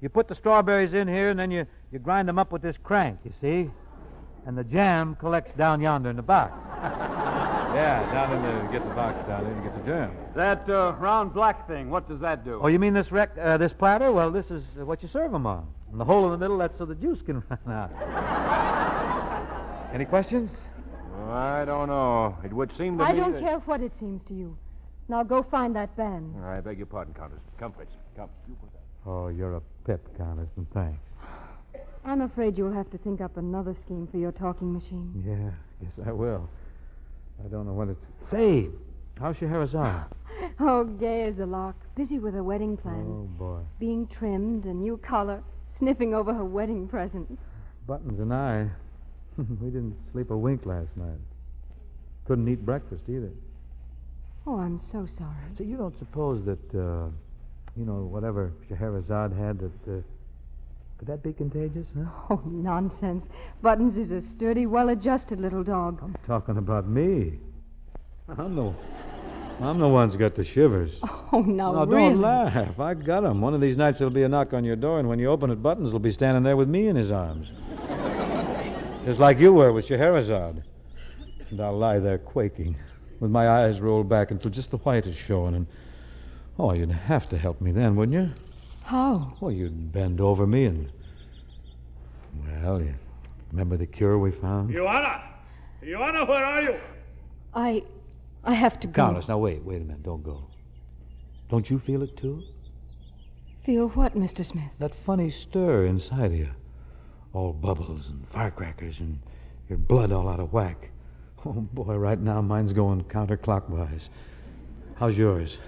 [0.00, 2.76] You put the strawberries in here, and then you, you grind them up with this
[2.80, 3.68] crank, you see?
[4.46, 6.52] And the jam collects down yonder in the box.
[7.74, 10.12] yeah, down in the, get the box down there, you get the jam.
[10.36, 12.60] That uh, round black thing, what does that do?
[12.62, 14.12] Oh, you mean this rec- uh, this platter?
[14.12, 15.66] Well, this is what you serve them on.
[15.90, 17.90] And the hole in the middle, that's so the juice can run out.
[19.92, 20.52] Any questions?
[21.30, 22.36] I don't know.
[22.44, 23.42] It would seem to I me don't that...
[23.42, 24.56] care what it seems to you.
[25.08, 26.34] Now go find that band.
[26.44, 27.40] I beg your pardon, Countess.
[27.58, 27.92] Come, Fritz.
[28.16, 28.28] Come.
[29.06, 31.00] Oh, you're a pip, Countess, and thanks.
[32.04, 35.22] I'm afraid you'll have to think up another scheme for your talking machine.
[35.26, 35.50] Yeah,
[35.86, 36.48] yes, I will.
[37.44, 38.04] I don't know what it's.
[38.30, 38.68] Say,
[39.18, 40.04] how's your hair, Scheherazade?
[40.60, 41.76] oh, gay as a lark.
[41.94, 43.08] Busy with her wedding plans.
[43.08, 43.60] Oh, boy.
[43.78, 45.42] Being trimmed, a new collar,
[45.78, 47.42] sniffing over her wedding presents.
[47.86, 48.70] Buttons and I,
[49.60, 51.20] we didn't sleep a wink last night.
[52.26, 53.30] Couldn't eat breakfast either.
[54.46, 55.34] Oh, I'm so sorry.
[55.58, 57.08] So you don't suppose that, uh,
[57.76, 60.00] you know, whatever Scheherazade had, that uh,
[60.98, 62.04] could that be contagious, huh?
[62.30, 63.24] Oh, nonsense.
[63.62, 65.98] Buttons is a sturdy, well-adjusted little dog.
[66.02, 67.38] I'm talking about me.
[68.28, 68.72] I'm the,
[69.60, 70.92] I'm the one's got the shivers.
[71.32, 72.08] Oh, no, now really?
[72.08, 72.80] don't laugh.
[72.80, 73.40] I got 'em.
[73.40, 75.48] One of these nights there'll be a knock on your door, and when you open
[75.52, 77.52] it, Buttons will be standing there with me in his arms.
[79.04, 80.62] Just like you were with Scheherazade.
[81.50, 82.76] And I'll lie there quaking,
[83.18, 85.54] with my eyes rolled back until just the white is showing.
[85.54, 85.66] And
[86.58, 88.32] oh, you'd have to help me then, wouldn't you?
[88.84, 89.32] How?
[89.40, 90.90] Well, you'd bend over me and
[92.62, 92.94] Well, you
[93.50, 94.72] remember the cure we found?
[94.72, 95.22] Joanna!
[95.82, 96.76] Joanna, where are you?
[97.54, 97.82] I.
[98.44, 99.02] I have to go.
[99.02, 100.02] Countess, now wait, wait a minute.
[100.02, 100.44] Don't go.
[101.50, 102.42] Don't you feel it too?
[103.64, 104.44] Feel what, Mr.
[104.44, 104.70] Smith?
[104.78, 106.48] That funny stir inside of you.
[107.32, 109.18] All bubbles and firecrackers and
[109.68, 110.90] your blood all out of whack.
[111.46, 114.08] Oh, boy, right now mine's going counterclockwise.
[114.96, 115.58] How's yours?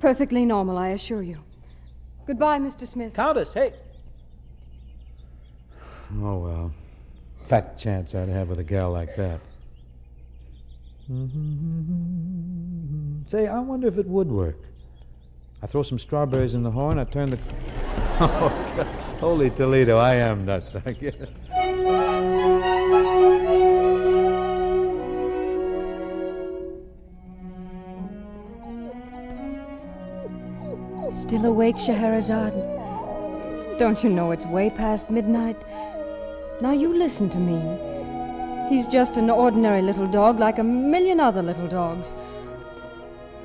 [0.00, 1.38] Perfectly normal, I assure you.
[2.26, 2.86] Goodbye, Mr.
[2.86, 3.12] Smith.
[3.12, 3.74] Countess, hey.
[6.22, 6.72] Oh, well.
[7.48, 9.40] Fat chance I'd have with a gal like that.
[11.10, 12.40] Mm-hmm.
[13.28, 14.56] Say, I wonder if it would work.
[15.62, 17.38] I throw some strawberries in the horn, I turn the.
[18.22, 19.09] Oh, God.
[19.20, 21.14] Holy Toledo, I am nuts, I guess.
[31.20, 32.54] Still awake, Scheherazade?
[33.78, 35.58] Don't you know it's way past midnight?
[36.62, 37.60] Now you listen to me.
[38.70, 42.14] He's just an ordinary little dog like a million other little dogs.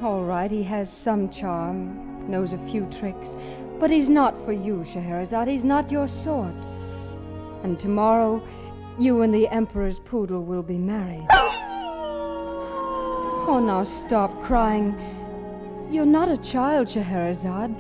[0.02, 3.36] All right, he has some charm, knows a few tricks,
[3.80, 5.48] but he's not for you, Scheherazade.
[5.48, 6.54] He's not your sort.
[7.64, 8.42] And tomorrow,
[9.00, 11.28] you and the Emperor's poodle will be married.
[13.48, 14.96] Oh, now stop crying.
[15.92, 17.76] You're not a child, Scheherazade.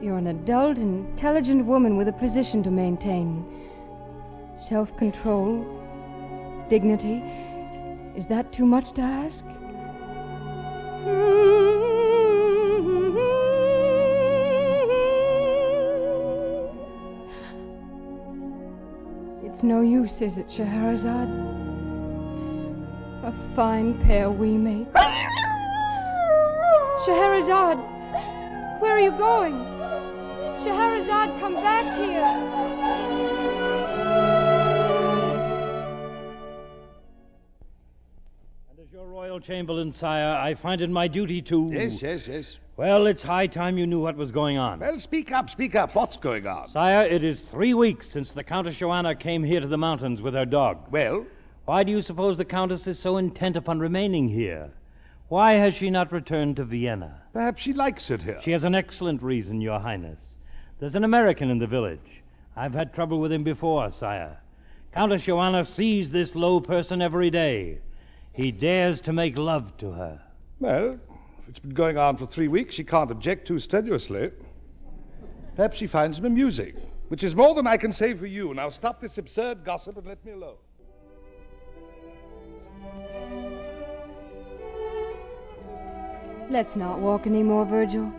[0.00, 3.44] You're an adult, intelligent woman with a position to maintain.
[4.56, 5.66] Self control,
[6.68, 7.24] dignity.
[8.14, 9.44] Is that too much to ask?
[19.60, 21.28] It's no use, is it, Scheherazade?
[23.24, 24.88] A fine pair we make.
[27.04, 27.76] Scheherazade!
[28.80, 29.52] Where are you going?
[30.62, 32.59] Scheherazade, come back here!
[39.40, 41.70] Chamberlain, sire, I find it my duty to.
[41.72, 42.56] Yes, yes, yes.
[42.76, 44.80] Well, it's high time you knew what was going on.
[44.80, 45.94] Well, speak up, speak up.
[45.94, 46.70] What's going on?
[46.70, 50.34] Sire, it is three weeks since the Countess Joanna came here to the mountains with
[50.34, 50.78] her dog.
[50.90, 51.26] Well?
[51.66, 54.70] Why do you suppose the Countess is so intent upon remaining here?
[55.28, 57.22] Why has she not returned to Vienna?
[57.32, 58.40] Perhaps she likes it here.
[58.42, 60.18] She has an excellent reason, Your Highness.
[60.78, 62.22] There's an American in the village.
[62.56, 64.38] I've had trouble with him before, sire.
[64.92, 67.78] Countess Joanna sees this low person every day.
[68.32, 70.20] He dares to make love to her.
[70.60, 70.98] Well,
[71.38, 74.30] if it's been going on for three weeks, she can't object too strenuously.
[75.56, 76.74] Perhaps she finds him amusing,
[77.08, 78.54] which is more than I can say for you.
[78.54, 80.56] Now stop this absurd gossip and let me alone.
[86.48, 88.12] Let's not walk any more, Virgil.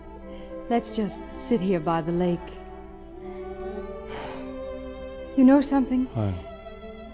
[0.69, 2.39] Let's just sit here by the lake.
[5.35, 6.05] You know something?
[6.13, 6.50] What?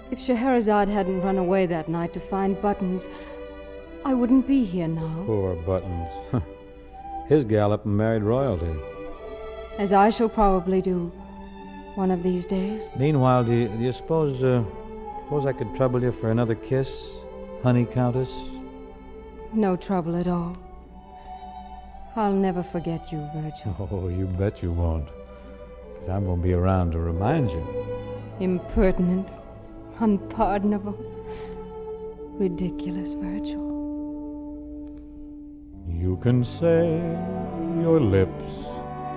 [0.09, 3.03] If Scheherazade hadn't run away that night to find Buttons,
[4.05, 5.23] I wouldn't be here now.
[5.25, 6.11] Poor Buttons.
[7.27, 8.73] His gallop married royalty.
[9.77, 11.11] As I shall probably do
[11.95, 12.89] one of these days.
[12.97, 14.63] Meanwhile, do you, do you suppose, uh,
[15.23, 16.89] suppose I could trouble you for another kiss,
[17.61, 18.29] honey countess?
[19.53, 20.57] No trouble at all.
[22.15, 23.89] I'll never forget you, Virgil.
[23.91, 25.07] Oh, you bet you won't.
[25.93, 27.85] Because I'm going to be around to remind you.
[28.39, 29.27] Impertinent,
[29.99, 30.97] unpardonable,
[32.39, 33.65] ridiculous, Virgil.
[35.89, 36.99] You can say
[37.81, 38.65] your lips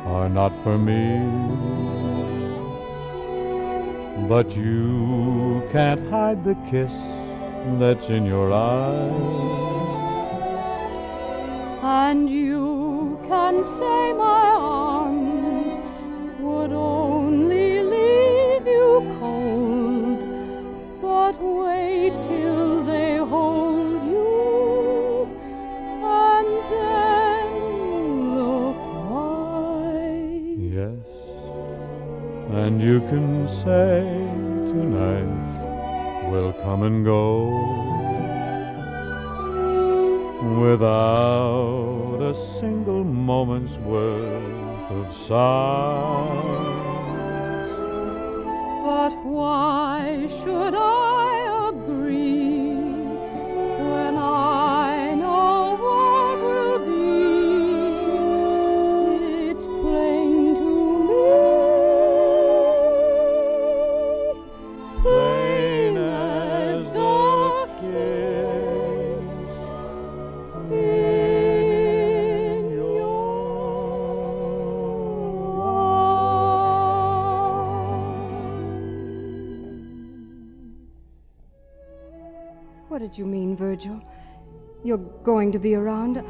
[0.06, 1.20] are not for me,
[4.28, 6.92] but you can't hide the kiss
[7.78, 9.60] that's in your eyes.
[11.82, 14.49] And you can say my
[26.02, 27.48] and then
[28.36, 28.80] look
[29.10, 30.58] wise.
[30.78, 31.06] Yes,
[32.50, 34.00] and you can say
[34.72, 35.50] tonight
[36.30, 37.50] will come and go
[40.60, 46.80] without a single moment's worth of silence.
[48.84, 50.99] But why should I
[85.24, 86.22] going to be around?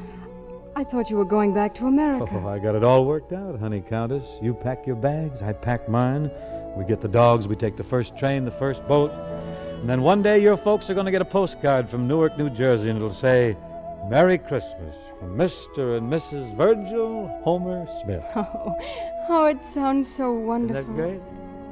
[0.76, 2.41] I thought you were going back to America.
[2.43, 4.24] Oh, I got it all worked out, honey countess.
[4.41, 6.30] You pack your bags, I pack mine.
[6.76, 9.11] We get the dogs, we take the first train, the first boat.
[9.11, 12.51] And then one day your folks are going to get a postcard from Newark, New
[12.51, 13.57] Jersey, and it'll say,
[14.09, 15.99] Merry Christmas from Mr.
[15.99, 16.57] and Mrs.
[16.57, 18.24] Virgil Homer Smith.
[18.36, 18.76] Oh,
[19.28, 20.82] oh, it sounds so wonderful.
[20.82, 21.20] Isn't that great?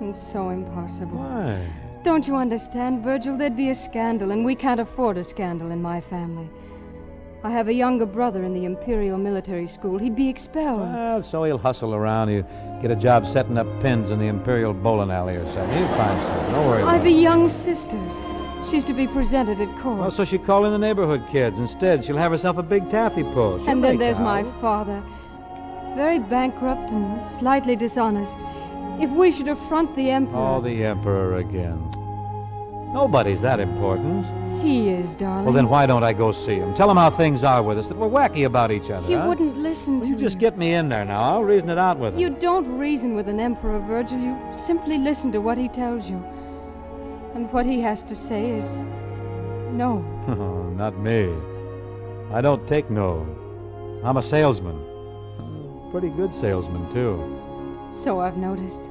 [0.00, 1.18] And so impossible.
[1.18, 1.66] Why?
[2.02, 3.36] Don't you understand, Virgil?
[3.36, 6.48] There'd be a scandal, and we can't afford a scandal in my family.
[7.45, 9.97] I have a younger brother in the Imperial Military School.
[9.99, 10.80] He'd be expelled.
[10.80, 12.30] Well, so he'll hustle around.
[12.30, 12.43] He'll
[12.82, 15.78] get a job setting up pins in the Imperial bowling alley or something.
[15.78, 16.53] He'll find something.
[16.53, 17.99] Don't worry about I've a young sister.
[18.68, 20.01] She's to be presented at court.
[20.01, 21.59] Well, so she'll call in the neighborhood kids.
[21.59, 23.61] Instead, she'll have herself a big taffy pull.
[23.61, 25.01] She'll and then there's my father.
[25.95, 28.36] Very bankrupt and slightly dishonest.
[29.01, 30.36] If we should affront the Emperor.
[30.36, 31.78] Oh, the Emperor again.
[32.93, 34.26] Nobody's that important.
[34.61, 35.44] He is, darling.
[35.44, 36.74] Well, then why don't I go see him?
[36.74, 39.06] Tell him how things are with us, that we're wacky about each other.
[39.06, 39.26] He huh?
[39.28, 41.22] wouldn't listen to You just get me in there now.
[41.22, 42.20] I'll reason it out with him.
[42.20, 44.18] You don't reason with an emperor, Virgil.
[44.18, 46.16] You simply listen to what he tells you.
[47.34, 48.66] And what he has to say is
[49.72, 50.04] no.
[50.28, 51.34] Oh, not me.
[52.32, 53.26] I don't take no.
[54.04, 54.78] I'm a salesman.
[55.90, 57.16] Pretty good salesman, too.
[57.92, 58.82] So I've noticed.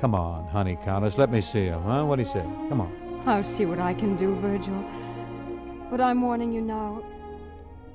[0.00, 1.16] Come on, honey countess.
[1.16, 2.04] Let me see him, huh?
[2.04, 2.42] What do you say?
[2.68, 2.99] Come on.
[3.26, 4.84] I'll see what I can do, Virgil.
[5.90, 7.02] But I'm warning you now.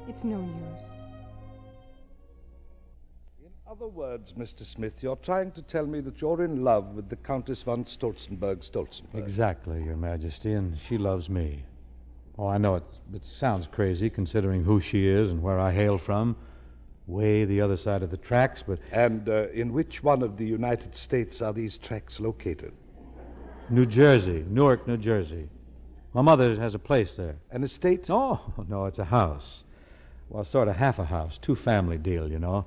[0.07, 0.81] It's no use.
[3.43, 4.63] In other words, Mr.
[4.63, 8.63] Smith, you're trying to tell me that you're in love with the Countess von Stolzenberg
[8.63, 9.15] Stolzenberg.
[9.15, 11.63] Exactly, Your Majesty, and she loves me.
[12.37, 15.97] Oh, I know it, it sounds crazy considering who she is and where I hail
[15.97, 16.35] from.
[17.07, 20.45] Way the other side of the tracks, but And uh, in which one of the
[20.45, 22.73] United States are these tracks located?
[23.69, 25.49] New Jersey, Newark, New Jersey.
[26.13, 27.35] My mother has a place there.
[27.51, 28.07] An estate?
[28.07, 29.63] No, no, it's a house.
[30.29, 32.65] Well, sort of half a house, two family deal, you know.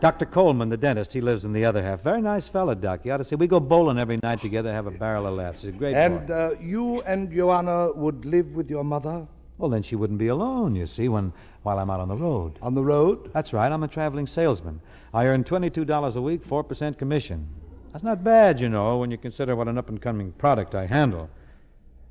[0.00, 0.26] Dr.
[0.26, 2.02] Coleman, the dentist, he lives in the other half.
[2.02, 3.00] Very nice fella, Doc.
[3.04, 3.34] You ought to see.
[3.34, 5.62] We go bowling every night together, have a barrel of laughs.
[5.62, 6.34] He's a great And boy.
[6.34, 9.26] uh, you and Joanna would live with your mother?
[9.56, 11.32] Well, then she wouldn't be alone, you see, when
[11.62, 12.58] while I'm out on the road.
[12.60, 13.30] On the road?
[13.32, 13.72] That's right.
[13.72, 14.80] I'm a traveling salesman.
[15.14, 17.48] I earn twenty-two dollars a week, four percent commission.
[17.96, 21.30] That's not bad, you know, when you consider what an up-and-coming product I handle.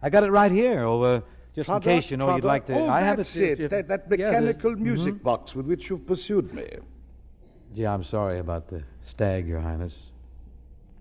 [0.02, 1.22] I got it right here, over
[1.54, 2.74] just Product, in case you know you'd like to.
[2.74, 3.36] Oh, I have it.
[3.36, 3.70] it.
[3.70, 5.22] that, that yeah, the- mechanical music Mhm.
[5.22, 6.68] box with which you've pursued me.
[7.76, 9.96] Gee, I'm sorry about the stag, Your Highness.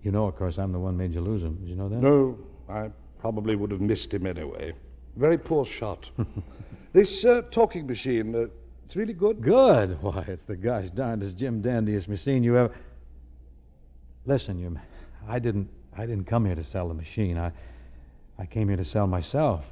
[0.03, 1.55] You know, of course, I'm the one made you lose him.
[1.55, 1.99] Did you know that?
[1.99, 2.37] No,
[2.69, 4.73] I probably would have missed him anyway.
[5.15, 6.11] Very poor shot.
[6.93, 8.45] this uh, talking machine, uh,
[8.85, 9.41] it's really good.
[9.41, 9.99] Good.
[10.03, 12.71] Why, it's the gosh darndest Jim Dandiest machine you ever.
[14.25, 14.77] Listen, you,
[15.27, 17.37] I didn't, I didn't come here to sell the machine.
[17.37, 17.51] I,
[18.37, 19.65] I came here to sell myself.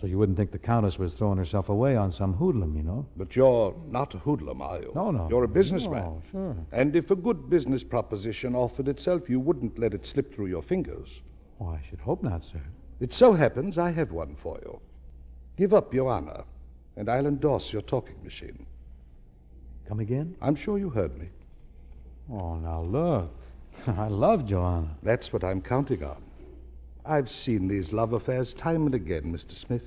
[0.00, 3.06] So you wouldn't think the Countess was throwing herself away on some hoodlum, you know?
[3.16, 4.92] But you're not a hoodlum, are you?
[4.94, 5.28] No, no.
[5.30, 6.02] You're a businessman.
[6.02, 6.56] No, sure.
[6.72, 10.62] And if a good business proposition offered itself, you wouldn't let it slip through your
[10.62, 11.08] fingers.
[11.60, 12.60] Oh, I should hope not, sir.
[13.00, 14.80] It so happens I have one for you.
[15.56, 16.44] Give up your honor,
[16.96, 18.66] and I'll endorse your talking machine.
[19.88, 20.36] Come again?
[20.42, 21.28] I'm sure you heard me.
[22.30, 23.30] Oh, now look.
[23.86, 24.96] I love Joanna.
[25.02, 26.22] That's what I'm counting on.
[27.04, 29.52] I've seen these love affairs time and again, Mr.
[29.52, 29.82] Smith.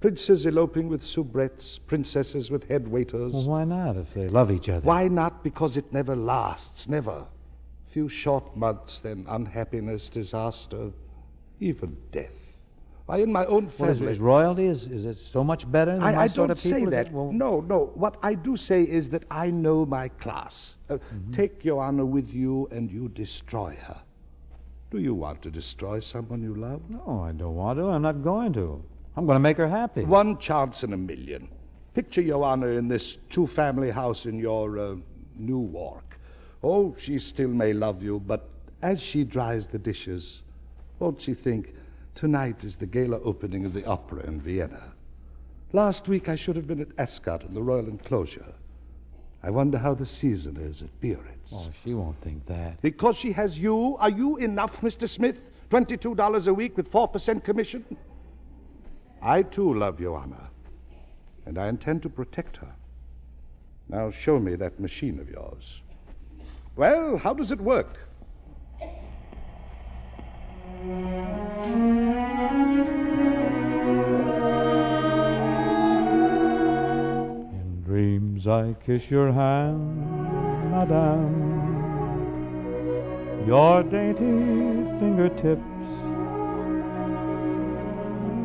[0.00, 3.32] Princes eloping with soubrettes, princesses with head waiters.
[3.32, 4.84] Well, why not if they love each other?
[4.84, 5.42] Why not?
[5.42, 7.24] Because it never lasts, never.
[7.90, 10.90] Few short months, then unhappiness, disaster,
[11.60, 12.43] even death.
[13.06, 14.12] Why, in my own What is, family.
[14.12, 14.66] is royalty?
[14.66, 16.78] Is, is it so much better than I, my I sort don't of people?
[16.78, 17.06] say Is that.
[17.08, 17.90] it- well, No, no.
[17.94, 20.74] What I do say is that I know my class.
[20.88, 21.32] Uh, Mm-hmm.
[21.32, 24.00] Take Joanna with you and you destroy her.
[24.90, 26.80] Do you want to destroy someone you love?
[26.88, 27.88] No, I don't want to.
[27.90, 28.82] I'm not going to.
[29.16, 30.04] I'm going to make her happy.
[30.04, 31.48] One chance in a million.
[31.94, 34.94] Picture Joanna in this two family house in your uh,
[35.36, 36.18] Newark.
[36.62, 38.48] Oh, she still may love you, but
[38.82, 40.42] as she dries the dishes,
[41.00, 41.74] won't she think,
[42.14, 44.92] tonight is the gala opening of the opera in Vienna?
[45.72, 48.52] Last week I should have been at Ascot in the royal enclosure.
[49.42, 51.52] I wonder how the season is at Biarritz.
[51.52, 52.80] Oh, she won't think that.
[52.80, 55.08] Because she has you, are you enough, Mr.
[55.08, 55.38] Smith?
[55.70, 57.84] $22 a week with 4% commission?
[59.20, 60.48] I too love Joanna,
[61.46, 62.72] and I intend to protect her.
[63.88, 65.80] Now show me that machine of yours.
[66.76, 67.98] Well, how does it work?
[78.44, 81.50] Dreams I kiss your hand, madame.
[83.46, 85.62] Your dainty fingertips.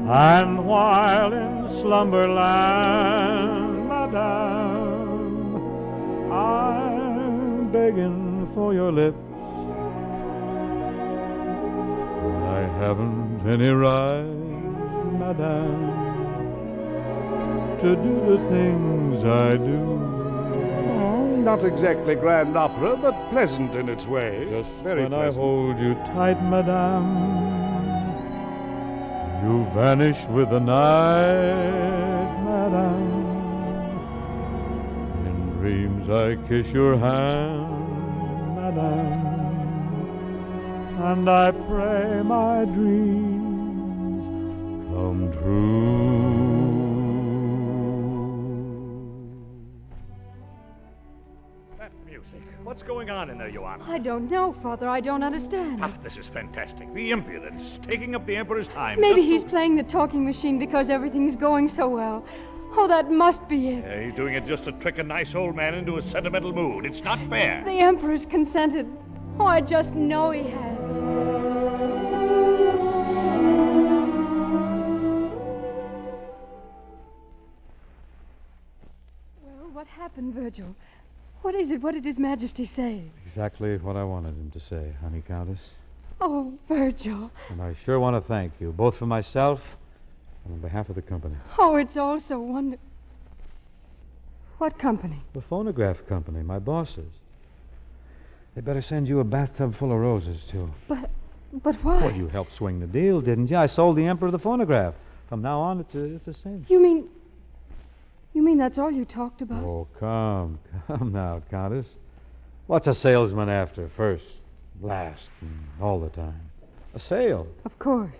[0.09, 5.55] And while in slumberland, madame,
[6.31, 9.17] I'm begging for your lips.
[12.55, 14.23] I haven't any right,
[15.19, 15.98] madame,
[17.81, 19.79] to do the things I do.
[21.01, 24.47] Oh, not exactly grand opera, but pleasant in its way.
[24.49, 25.37] Just Very when pleasant.
[25.37, 27.07] I hold you tight, madame,
[29.43, 33.27] you vanish with the night, madame.
[35.25, 39.25] In dreams I kiss your hand, madame,
[41.01, 43.39] and I pray my dreams
[44.91, 46.38] come true.
[52.79, 53.83] What's going on in there, Joanna?
[53.89, 54.87] I don't know, Father.
[54.87, 55.79] I don't understand.
[55.83, 56.93] Ah, this is fantastic.
[56.93, 59.01] The impudence, taking up the Emperor's time.
[59.01, 62.23] Maybe he's playing the talking machine because everything's going so well.
[62.77, 63.83] Oh, that must be it.
[63.83, 66.85] Yeah, he's doing it just to trick a nice old man into a sentimental mood.
[66.85, 67.61] It's not fair.
[67.65, 68.87] The Emperor's consented.
[69.37, 70.79] Oh, I just know he has.
[79.43, 80.73] Well, what happened, Virgil?
[81.41, 81.81] What is it?
[81.81, 83.03] What did His Majesty say?
[83.25, 85.59] Exactly what I wanted him to say, honey countess.
[86.21, 87.31] Oh, Virgil.
[87.49, 89.61] And I sure want to thank you, both for myself
[90.45, 91.35] and on behalf of the company.
[91.57, 92.85] Oh, it's all so wonderful.
[94.57, 95.21] What company?
[95.33, 97.11] The phonograph company, my bosses.
[98.55, 100.69] They better send you a bathtub full of roses, too.
[100.89, 101.09] But,
[101.63, 102.01] but why?
[102.01, 103.55] Well, you helped swing the deal, didn't you?
[103.55, 104.95] I sold the Emperor the phonograph.
[105.29, 106.69] From now on, it's a, it's a cinch.
[106.69, 107.07] You mean.
[108.33, 109.63] You mean that's all you talked about?
[109.63, 111.87] Oh, come, come now, Countess.
[112.67, 113.89] What's a salesman after?
[113.89, 114.25] First,
[114.81, 116.39] last, and mm, all the time.
[116.93, 117.47] A sale.
[117.65, 118.17] Of course.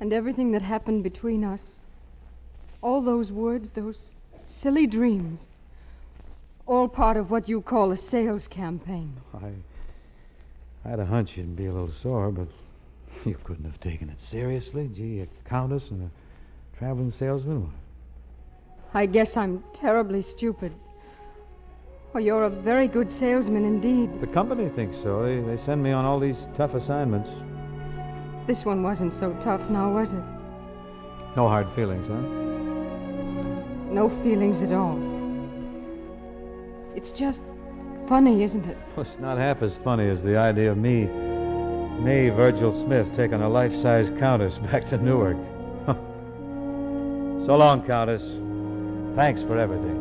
[0.00, 1.80] And everything that happened between us.
[2.82, 4.10] All those words, those
[4.46, 5.40] silly dreams.
[6.66, 9.16] All part of what you call a sales campaign.
[9.34, 9.52] I,
[10.84, 12.48] I had a hunch you'd be a little sore, but
[13.24, 14.88] you couldn't have taken it seriously.
[14.94, 17.72] Gee, a countess and a traveling salesman.
[18.94, 20.72] I guess I'm terribly stupid.
[22.12, 24.20] Well, you're a very good salesman indeed.
[24.20, 25.22] The company thinks so.
[25.22, 27.28] They, they send me on all these tough assignments.
[28.46, 30.22] This one wasn't so tough now, was it?
[31.36, 32.20] No hard feelings, huh?
[33.92, 34.98] No feelings at all.
[36.96, 37.42] It's just
[38.08, 38.78] funny, isn't it?
[38.96, 41.04] Well, it's not half as funny as the idea of me,
[42.02, 45.36] me, Virgil Smith, taking a life-size countess back to Newark.
[47.46, 48.22] so long, Countess.
[49.18, 49.98] Thanks for everything.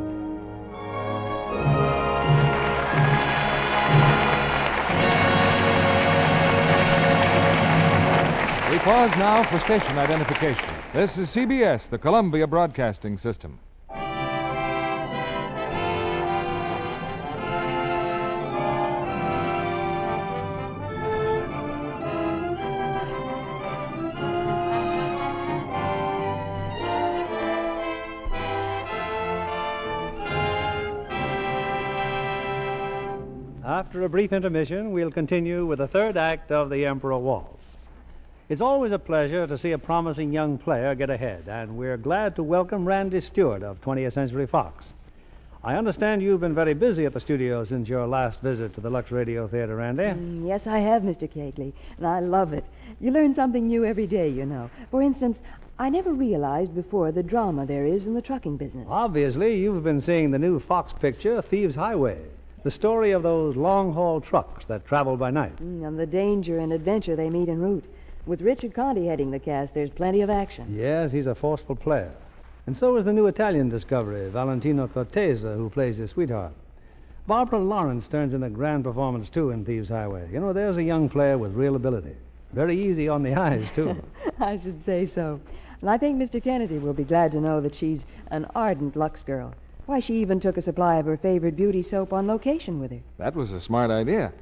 [8.69, 10.69] We pause now for station identification.
[10.93, 13.57] This is CBS, the Columbia Broadcasting System.
[33.77, 37.63] After a brief intermission, we'll continue with the third act of The Emperor Waltz.
[38.49, 42.35] It's always a pleasure to see a promising young player get ahead, and we're glad
[42.37, 44.83] to welcome Randy Stewart of 20th Century Fox.
[45.63, 48.89] I understand you've been very busy at the studio since your last visit to the
[48.89, 50.05] Lux Radio Theater, Randy.
[50.05, 51.31] Mm, yes, I have, Mr.
[51.31, 52.65] Keighley, and I love it.
[52.99, 54.71] You learn something new every day, you know.
[54.89, 55.37] For instance,
[55.77, 58.87] I never realized before the drama there is in the trucking business.
[58.89, 62.17] Obviously, you've been seeing the new Fox picture, Thieves Highway,
[62.63, 65.55] the story of those long haul trucks that travel by night.
[65.57, 67.85] Mm, and the danger and adventure they meet en route.
[68.25, 70.75] With Richard Conte heading the cast, there's plenty of action.
[70.77, 72.11] Yes, he's a forceful player.
[72.65, 76.51] And so is the new Italian discovery, Valentina Cortese, who plays his sweetheart.
[77.25, 80.27] Barbara Lawrence turns in a grand performance, too, in Thieves Highway.
[80.31, 82.15] You know, there's a young player with real ability.
[82.53, 83.95] Very easy on the eyes, too.
[84.39, 85.39] I should say so.
[85.79, 86.43] And I think Mr.
[86.43, 89.53] Kennedy will be glad to know that she's an ardent Lux girl.
[89.87, 92.99] Why, she even took a supply of her favorite beauty soap on location with her.
[93.17, 94.33] That was a smart idea.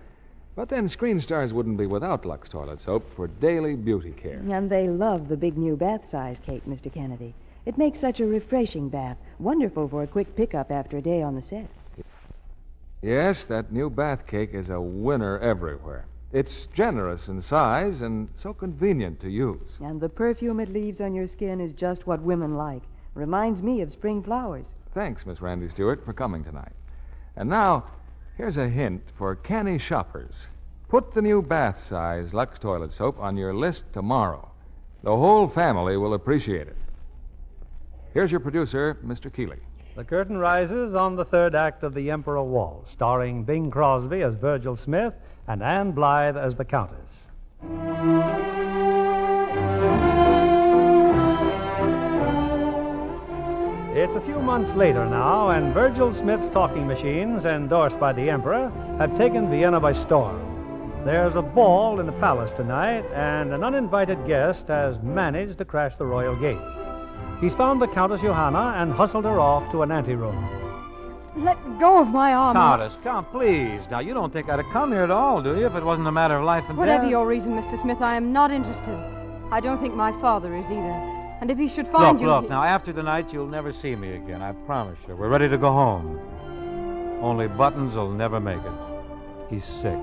[0.55, 4.41] But then screen stars wouldn't be without Lux toilet soap for daily beauty care.
[4.49, 6.91] And they love the big new bath size cake, Mr.
[6.91, 7.35] Kennedy.
[7.67, 11.35] It makes such a refreshing bath, wonderful for a quick pickup after a day on
[11.35, 11.69] the set.
[13.03, 16.05] Yes, that new bath cake is a winner everywhere.
[16.33, 19.77] It's generous in size and so convenient to use.
[19.79, 22.81] And the perfume it leaves on your skin is just what women like.
[23.13, 24.65] Reminds me of spring flowers.
[24.95, 26.71] Thanks, Miss Randy Stewart, for coming tonight.
[27.35, 27.83] And now,
[28.37, 30.47] here's a hint for canny shoppers.
[30.87, 34.49] Put the new bath size Lux toilet soap on your list tomorrow.
[35.03, 36.77] The whole family will appreciate it.
[38.13, 39.31] Here's your producer, Mr.
[39.31, 39.59] Keighley.
[39.97, 44.35] The curtain rises on the third act of The Emperor Waltz, starring Bing Crosby as
[44.35, 45.13] Virgil Smith
[45.45, 48.63] and Ann Blyth as the Countess.
[54.05, 58.71] It's a few months later now, and Virgil Smith's talking machines, endorsed by the Emperor,
[58.99, 61.01] have taken Vienna by storm.
[61.03, 65.95] There's a ball in the palace tonight, and an uninvited guest has managed to crash
[65.95, 66.61] the royal gate.
[67.41, 70.37] He's found the Countess Johanna and hustled her off to an anteroom.
[71.35, 72.55] Let go of my arm.
[72.55, 73.89] Countess, come, please.
[73.89, 76.07] Now, you don't think I'd have come here at all, do you, if it wasn't
[76.07, 77.05] a matter of life and Whatever death?
[77.05, 77.81] Whatever your reason, Mr.
[77.81, 78.99] Smith, I am not interested.
[79.51, 81.14] I don't think my father is either.
[81.45, 82.27] And if he should find Look, you.
[82.27, 85.15] look, he- now, after tonight, you'll never see me again, I promise you.
[85.15, 86.19] We're ready to go home.
[87.21, 88.71] Only Buttons will never make it.
[89.51, 89.99] He's sick.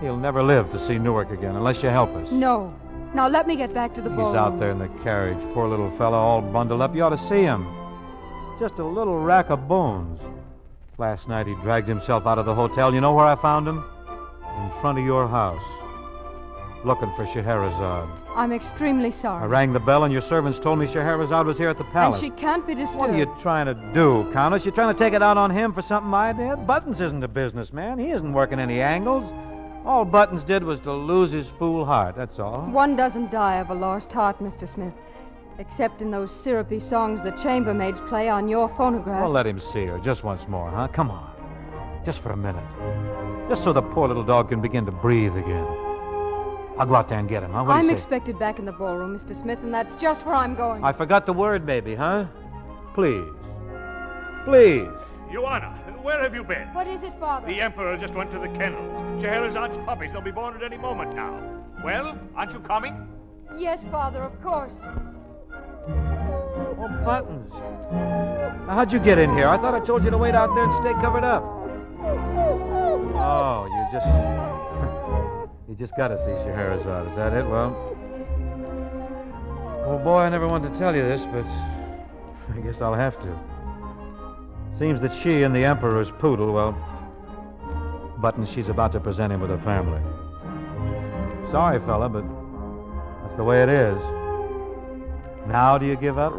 [0.00, 2.30] He'll never live to see Newark again unless you help us.
[2.30, 2.72] No.
[3.12, 4.36] Now let me get back to the He's ballroom.
[4.36, 6.94] out there in the carriage, poor little fellow, all bundled up.
[6.96, 7.66] You ought to see him.
[8.58, 10.18] Just a little rack of bones.
[10.96, 12.94] Last night he dragged himself out of the hotel.
[12.94, 13.84] You know where I found him?
[14.64, 15.62] In front of your house.
[16.86, 18.08] Looking for Scheherazade.
[18.34, 19.42] I'm extremely sorry.
[19.42, 22.20] I rang the bell and your servants told me Scheherazade was here at the palace.
[22.20, 23.00] and she can't be disturbed.
[23.00, 24.64] What are you trying to do, Countess?
[24.64, 26.66] You're trying to take it out on him for something I did?
[26.66, 27.98] Buttons isn't a businessman.
[27.98, 29.32] He isn't working any angles.
[29.84, 32.62] All Buttons did was to lose his fool heart, that's all.
[32.70, 34.68] One doesn't die of a lost heart, Mr.
[34.68, 34.94] Smith.
[35.58, 39.20] Except in those syrupy songs the chambermaids play on your phonograph.
[39.22, 40.88] Well, let him see her just once more, huh?
[40.88, 41.30] Come on.
[42.04, 42.64] Just for a minute.
[43.48, 45.66] Just so the poor little dog can begin to breathe again.
[46.78, 47.64] I'll go out there and get him, huh?
[47.64, 47.94] What do I'm you say?
[47.94, 49.40] expected back in the ballroom, Mr.
[49.40, 50.82] Smith, and that's just where I'm going.
[50.82, 52.26] I forgot the word, baby, huh?
[52.94, 53.28] Please.
[54.44, 54.88] Please.
[55.30, 55.70] Joanna,
[56.02, 56.68] where have you been?
[56.74, 57.46] What is it, Father?
[57.46, 59.22] The Emperor just went to the kennels.
[59.22, 60.12] Scheherazade's puppies.
[60.12, 61.40] They'll be born at any moment now.
[61.84, 63.08] Well, aren't you coming?
[63.56, 64.74] Yes, Father, of course.
[65.88, 67.52] Oh, Buttons.
[68.66, 69.48] Now, how'd you get in here?
[69.48, 71.42] I thought I told you to wait out there and stay covered up.
[73.14, 74.06] Oh, you just.
[75.72, 77.10] You just got to see Scheherazade.
[77.10, 77.46] Is that it?
[77.46, 77.74] Well.
[79.86, 81.46] Oh, boy, I never wanted to tell you this, but
[82.54, 83.38] I guess I'll have to.
[84.78, 86.72] Seems that she and the Emperor's poodle, well.
[88.20, 90.02] Buttons, she's about to present him with her family.
[91.50, 92.24] Sorry, fella, but
[93.22, 93.96] that's the way it is.
[95.46, 96.34] Now do you give up?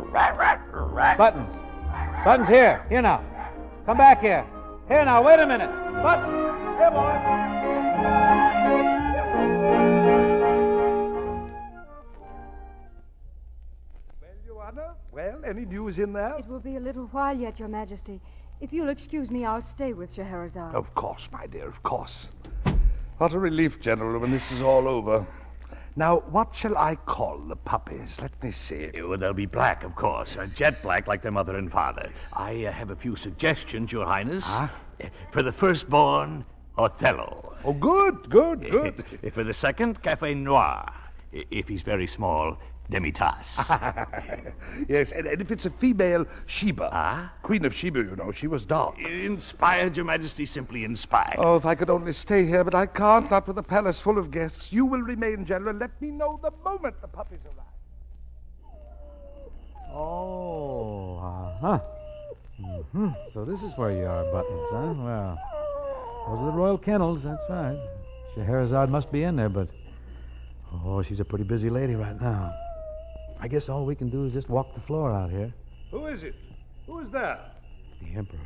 [1.18, 1.50] Buttons.
[2.24, 2.86] Buttons, here.
[2.88, 3.24] Here now.
[3.88, 4.46] Come back here.
[4.88, 5.24] Here now.
[5.24, 5.72] Wait a minute.
[6.04, 6.78] Buttons.
[6.78, 7.33] Here, boy.
[15.14, 16.36] Well, any news in there?
[16.40, 18.20] It will be a little while yet, Your Majesty.
[18.62, 20.74] If you'll excuse me, I'll stay with Scheherazade.
[20.74, 22.26] Of course, my dear, of course.
[23.20, 25.24] What a relief, General, when this is all over.
[25.96, 28.18] Now, what shall I call the puppies?
[28.20, 28.90] Let me see.
[28.96, 30.36] Well, they'll be black, of course.
[30.36, 32.10] Uh, jet black like their mother and father.
[32.34, 34.44] I uh, have a few suggestions, Your Highness.
[34.48, 34.68] Uh,
[35.32, 36.44] For the firstborn,
[36.80, 37.56] Othello.
[37.64, 39.06] Oh, good, good, good.
[39.34, 40.92] For the second, Cafe Noir.
[41.32, 42.58] If he's very small,
[42.92, 43.58] Demitasse.
[44.90, 46.90] yes, and, and if it's a female, Sheba.
[46.92, 47.34] Ah?
[47.42, 49.00] Queen of Sheba, you know, she was dark.
[49.00, 51.38] Inspired, Your Majesty, simply inspired.
[51.38, 54.18] Oh, if I could only stay here, but I can't, not with a palace full
[54.18, 54.74] of guests.
[54.74, 55.76] You will remain, General.
[55.76, 57.66] Let me know the moment the puppies arrive.
[59.96, 61.80] Oh, uh-huh.
[62.92, 64.94] hmm So this is where you are, Buttons, huh?
[64.98, 65.40] Well,
[66.28, 67.80] those are the royal kennels, that's right.
[68.36, 69.70] Scheherazade must be in there, but...
[70.86, 72.52] Oh, she's a pretty busy lady right now.
[73.44, 75.54] I guess all we can do is just walk the floor out here.
[75.92, 76.34] Who is it?
[76.88, 77.58] Who is that?
[78.02, 78.40] The Emperor.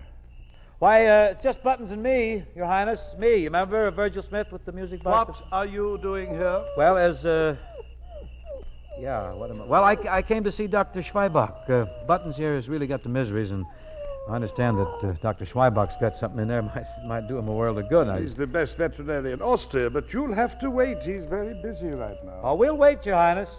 [0.80, 3.00] Why, uh, it's just Buttons and me, Your Highness.
[3.20, 5.40] Me, you remember Virgil Smith with the music box?
[5.40, 6.64] What are you doing here?
[6.76, 7.56] Well, as, uh...
[9.00, 9.66] Yeah, what am I...
[9.66, 11.04] Well, I, I came to see Dr.
[11.04, 11.70] Schweibach.
[11.70, 13.66] Uh, Buttons here has really got the miseries, and
[14.28, 15.46] I understand that uh, Dr.
[15.46, 18.08] Schweibach's got something in there might, might do him a world of good.
[18.08, 18.22] I...
[18.22, 21.04] He's the best veterinarian in Austria, but you'll have to wait.
[21.04, 22.40] He's very busy right now.
[22.42, 23.52] Oh, we'll wait, Your Highness.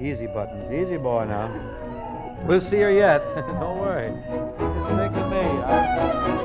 [0.00, 0.72] Easy, Buttons.
[0.72, 1.50] Easy, boy, now.
[2.46, 3.22] We'll see her yet.
[3.34, 4.10] Don't worry.
[4.58, 6.40] Just stick with me.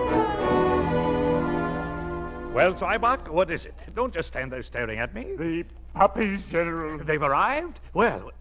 [2.54, 3.76] Well, Zwieback, what is it?
[3.96, 5.36] Don't just stand there staring at me.
[5.38, 6.98] The puppies, General.
[6.98, 7.80] They've arrived?
[7.94, 8.32] Well,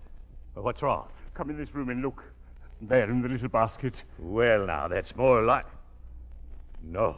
[0.54, 1.08] what's wrong?
[1.34, 2.24] Come in this room and look.
[2.80, 3.94] There in the little basket.
[4.18, 5.66] Well, now, that's more like.
[6.82, 7.16] No.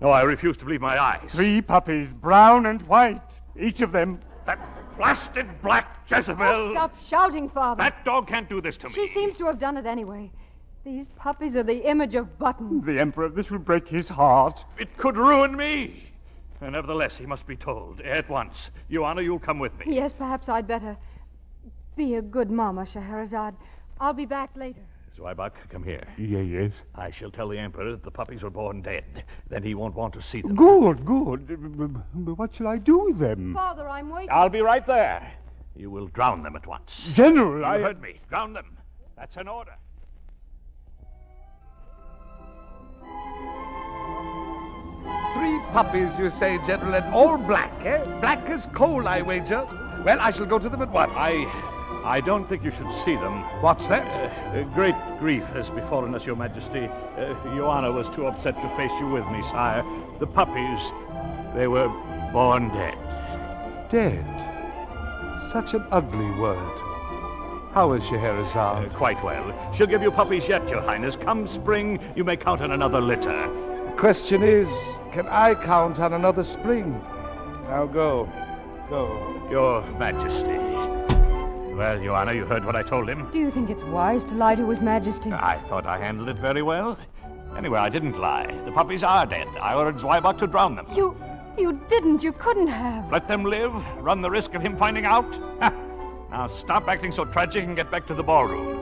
[0.00, 1.30] No, I refuse to believe my eyes.
[1.30, 3.22] Three puppies, brown and white.
[3.58, 4.20] Each of them.
[4.46, 4.58] That
[4.98, 6.44] blasted black Jezebel.
[6.44, 7.82] Oh, stop shouting, Father.
[7.82, 8.94] That dog can't do this to me.
[8.94, 10.30] She seems to have done it anyway.
[10.84, 12.84] These puppies are the image of Buttons.
[12.84, 14.64] The Emperor, this will break his heart.
[14.78, 16.10] It could ruin me.
[16.60, 18.70] And nevertheless, he must be told at once.
[18.90, 19.94] Joanna, you'll come with me.
[19.94, 20.96] Yes, perhaps I'd better.
[21.96, 23.54] Be a good mama, Scheherazade.
[24.00, 24.80] I'll be back later.
[25.18, 26.06] Zwieback, come here.
[26.16, 26.72] Yeah, yes.
[26.94, 29.24] I shall tell the Emperor that the puppies were born dead.
[29.48, 30.54] Then he won't want to see them.
[30.54, 31.48] Good, good.
[32.14, 33.54] But what shall I do with them?
[33.54, 34.28] Father, I'm waiting.
[34.30, 35.32] I'll be right there.
[35.74, 37.10] You will drown them at once.
[37.12, 38.20] General, you I- heard me.
[38.28, 38.76] Drown them.
[39.16, 39.74] That's an order.
[45.34, 48.02] Three puppies, you say, General, and all black, eh?
[48.20, 49.66] Black as coal, I wager.
[50.04, 51.12] Well, I shall go to them at once.
[51.14, 51.44] I,
[52.08, 53.42] I don't think you should see them.
[53.60, 54.06] What's that?
[54.56, 56.86] Uh, great grief has befallen us, Your Majesty.
[56.86, 59.84] Uh, Joanna was too upset to face you with me, sire.
[60.18, 60.80] The puppies,
[61.54, 61.88] they were
[62.32, 62.96] born dead.
[63.90, 64.24] Dead?
[65.52, 66.78] Such an ugly word.
[67.74, 68.56] How is Scheherazade?
[68.56, 69.74] Uh, quite well.
[69.76, 71.14] She'll give you puppies yet, Your Highness.
[71.14, 73.50] Come spring, you may count on another litter.
[73.84, 74.66] The question is,
[75.12, 76.92] can I count on another spring?
[77.68, 78.32] Now go.
[78.88, 79.46] Go.
[79.50, 80.67] Your Majesty.
[81.78, 83.30] Well, Joanna, you heard what I told him.
[83.30, 85.30] Do you think it's wise to lie to His Majesty?
[85.32, 86.98] I thought I handled it very well.
[87.56, 88.52] Anyway, I didn't lie.
[88.64, 89.46] The puppies are dead.
[89.62, 90.88] I ordered Zwieback to drown them.
[90.92, 91.16] You.
[91.56, 92.24] You didn't.
[92.24, 93.08] You couldn't have.
[93.12, 95.30] Let them live, run the risk of him finding out.
[96.30, 98.77] Now stop acting so tragic and get back to the ballroom.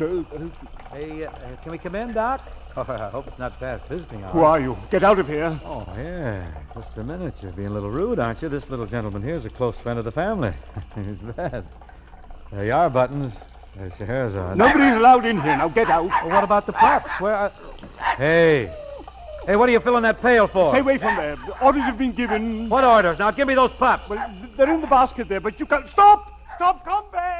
[0.00, 1.30] Hey, uh,
[1.62, 2.40] can we come in, Doc?
[2.74, 4.32] Oh, I hope it's not past visiting hours.
[4.32, 4.78] Who are you?
[4.90, 5.60] Get out of here.
[5.62, 6.50] Oh, yeah.
[6.74, 7.34] Just a minute.
[7.42, 8.48] You're being a little rude, aren't you?
[8.48, 10.54] This little gentleman here is a close friend of the family.
[10.94, 11.66] He's bad.
[12.50, 13.34] There you are, Buttons.
[13.76, 14.56] There's your hairs on.
[14.56, 15.56] Nobody's allowed in here.
[15.56, 16.08] Now get out.
[16.08, 17.10] Well, what about the pups?
[17.20, 17.52] Where are...
[18.16, 18.74] Hey.
[19.44, 20.70] Hey, what are you filling that pail for?
[20.70, 21.36] Stay away from there.
[21.36, 22.70] The orders have been given.
[22.70, 23.18] What orders?
[23.18, 24.08] Now, give me those pups.
[24.08, 25.86] Well, they're in the basket there, but you can't.
[25.88, 26.40] Stop!
[26.56, 26.84] Stop!
[26.86, 27.39] Come back!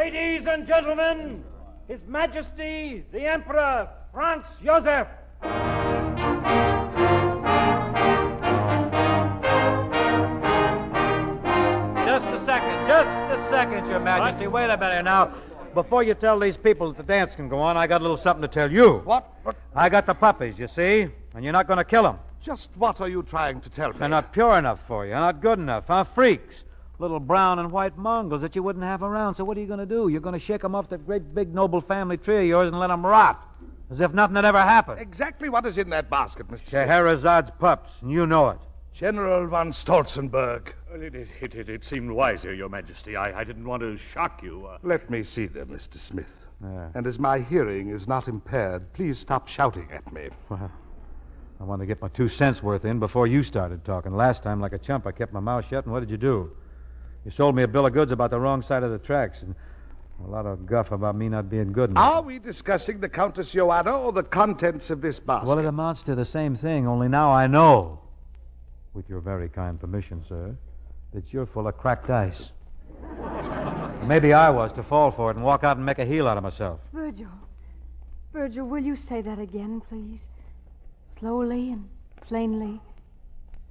[0.00, 1.44] Ladies and gentlemen,
[1.86, 5.06] His Majesty the Emperor Franz Josef.
[12.06, 14.46] Just a second, just a second, Your Majesty.
[14.46, 15.34] Wait a minute now.
[15.74, 18.16] Before you tell these people that the dance can go on, I got a little
[18.16, 19.02] something to tell you.
[19.04, 19.30] What?
[19.42, 19.56] what?
[19.74, 22.18] I got the puppies, you see, and you're not going to kill them.
[22.42, 23.98] Just what are you trying to tell me?
[23.98, 26.04] They're not pure enough for you, They're not good enough, huh?
[26.04, 26.64] Freaks.
[27.00, 29.34] Little brown and white mongrels that you wouldn't have around.
[29.34, 30.08] So what are you going to do?
[30.08, 32.78] You're going to shake them off that great big noble family tree of yours and
[32.78, 33.42] let them rot.
[33.90, 35.00] As if nothing had ever happened.
[35.00, 36.58] Exactly what is in that basket, Mr.
[36.58, 36.70] Smith.
[36.70, 38.58] Scheherazade's pups, and you know it.
[38.92, 40.74] General von Stolzenberg.
[40.90, 43.16] Well, It, it, it, it, it seemed wiser, Your Majesty.
[43.16, 44.66] I, I didn't want to shock you.
[44.66, 45.98] Uh, Let me see them, Mr.
[45.98, 46.26] Smith.
[46.62, 46.88] Yeah.
[46.94, 50.28] And as my hearing is not impaired, please stop shouting at me.
[50.50, 50.70] Well,
[51.60, 54.14] I wanted to get my two cents worth in before you started talking.
[54.14, 56.52] Last time, like a chump, I kept my mouth shut, and what did you do?
[57.24, 59.54] You sold me a bill of goods about the wrong side of the tracks, and
[60.24, 62.12] a lot of guff about me not being good enough.
[62.12, 65.48] Are we discussing the Countess Joanna or the contents of this basket?
[65.48, 68.00] Well, it amounts to the same thing, only now I know,
[68.94, 70.56] with your very kind permission, sir,
[71.12, 72.50] that you're full of cracked ice.
[74.06, 76.36] Maybe I was to fall for it and walk out and make a heel out
[76.36, 76.80] of myself.
[76.92, 77.28] Virgil.
[78.32, 80.20] Virgil, will you say that again, please?
[81.18, 81.88] Slowly and
[82.22, 82.80] plainly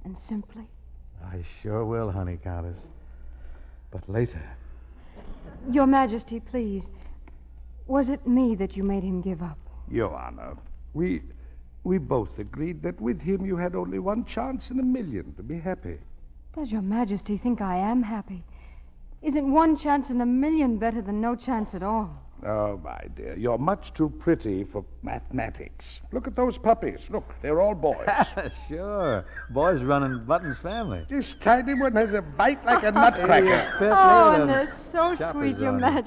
[0.04, 0.66] and simply.
[1.24, 2.78] I sure will, honey countess.
[3.90, 4.42] But later.
[5.70, 6.84] Your Majesty, please.
[7.86, 9.58] Was it me that you made him give up?
[9.92, 10.56] Joanna,
[10.94, 11.22] we
[11.82, 15.42] we both agreed that with him you had only one chance in a million to
[15.42, 15.98] be happy.
[16.54, 18.44] Does Your Majesty think I am happy?
[19.22, 22.22] Isn't one chance in a million better than no chance at all?
[22.46, 26.00] Oh, my dear, you're much too pretty for mathematics.
[26.12, 27.00] Look at those puppies.
[27.10, 28.08] Look, they're all boys.
[28.68, 29.24] sure.
[29.50, 31.04] Boys running Button's family.
[31.08, 33.78] this tiny one has a bite like a nutcracker.
[33.92, 35.98] Oh, and they're so choppers sweet, Your on 'em.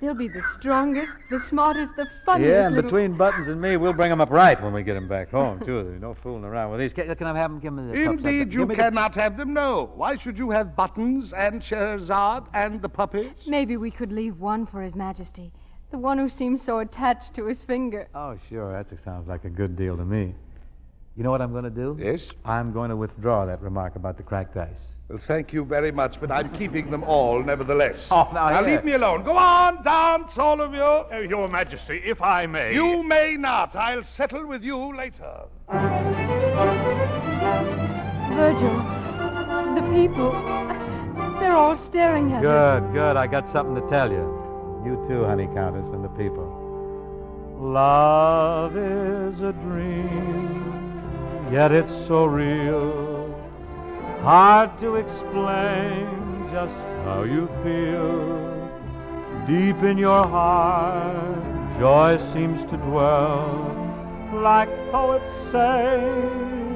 [0.00, 0.06] Majesty.
[0.06, 2.50] They'll be the strongest, the smartest, the funniest.
[2.50, 2.90] Yeah, and little...
[2.90, 5.60] between Buttons and me, we'll bring them up right when we get them back home,
[5.60, 5.84] too.
[5.84, 6.92] There's no fooling around with these.
[6.92, 7.60] Can, can I have them?
[7.60, 8.24] Give me the pups.
[8.24, 9.90] Indeed, you Give me the- cannot have them, no.
[9.94, 13.32] Why should you have Buttons and Scheherazade and the puppies?
[13.46, 15.52] Maybe we could leave one for His Majesty.
[15.90, 18.08] The one who seems so attached to his finger.
[18.14, 18.72] Oh, sure.
[18.72, 20.34] That sounds like a good deal to me.
[21.18, 21.98] You know what I'm going to do?
[22.00, 22.28] Yes?
[22.44, 24.68] I'm going to withdraw that remark about the cracked ice.
[25.08, 28.06] Well, thank you very much, but I'm keeping them all, nevertheless.
[28.12, 28.76] Oh, now, now here.
[28.76, 29.24] leave me alone.
[29.24, 30.80] Go on, dance, all of you.
[30.80, 32.72] uh, Your Majesty, if I may.
[32.72, 33.74] You may not.
[33.74, 35.40] I'll settle with you later.
[38.36, 38.76] Virgil,
[39.74, 40.30] the people,
[41.40, 42.80] they're all staring at us.
[42.80, 43.16] Good, good.
[43.16, 44.24] I got something to tell you.
[44.86, 46.46] You too, honey countess, and the people.
[47.58, 50.57] Love is a dream,
[51.50, 53.34] yet it's so real.
[54.22, 56.06] Hard to explain
[56.52, 56.74] just
[57.04, 58.48] how you feel.
[59.46, 63.74] Deep in your heart, joy seems to dwell.
[64.34, 66.02] Like poets say,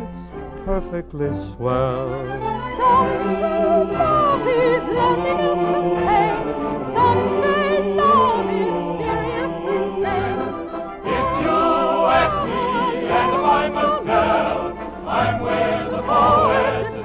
[0.02, 2.26] it's perfectly swell.
[2.78, 6.44] Some say love is loneliness and pain.
[6.94, 9.11] Some say love is serious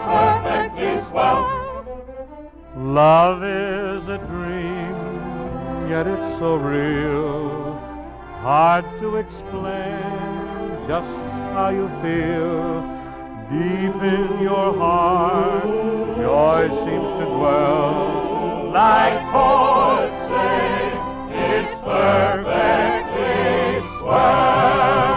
[0.08, 1.42] perfectly swell.
[2.76, 4.96] Love is a dream,
[5.90, 7.74] yet it's so real.
[8.42, 11.14] Hard to explain just
[11.54, 12.82] how you feel.
[13.50, 15.64] Deep in your heart,
[16.18, 18.72] joy seems to dwell.
[18.72, 20.92] Like poets say,
[21.32, 23.40] it's perfectly
[23.98, 25.17] swell.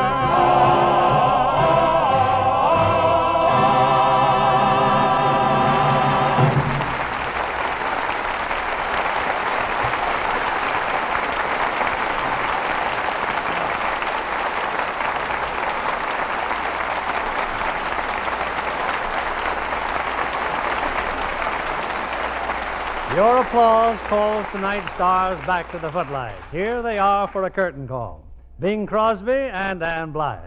[23.21, 26.41] Your applause calls tonight's stars back to the footlights.
[26.51, 28.25] Here they are for a curtain call
[28.61, 30.41] Bing Crosby and Ann Blyth.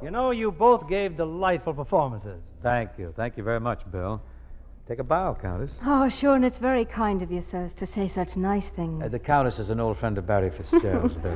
[0.00, 2.40] You know, you both gave delightful performances.
[2.62, 3.12] Thank you.
[3.16, 4.22] Thank you very much, Bill.
[4.86, 5.72] Take a bow, Countess.
[5.84, 9.02] Oh, sure, and it's very kind of you, sirs, to say such nice things.
[9.02, 11.34] Uh, the Countess is an old friend of Barry Fitzgerald's, Bill.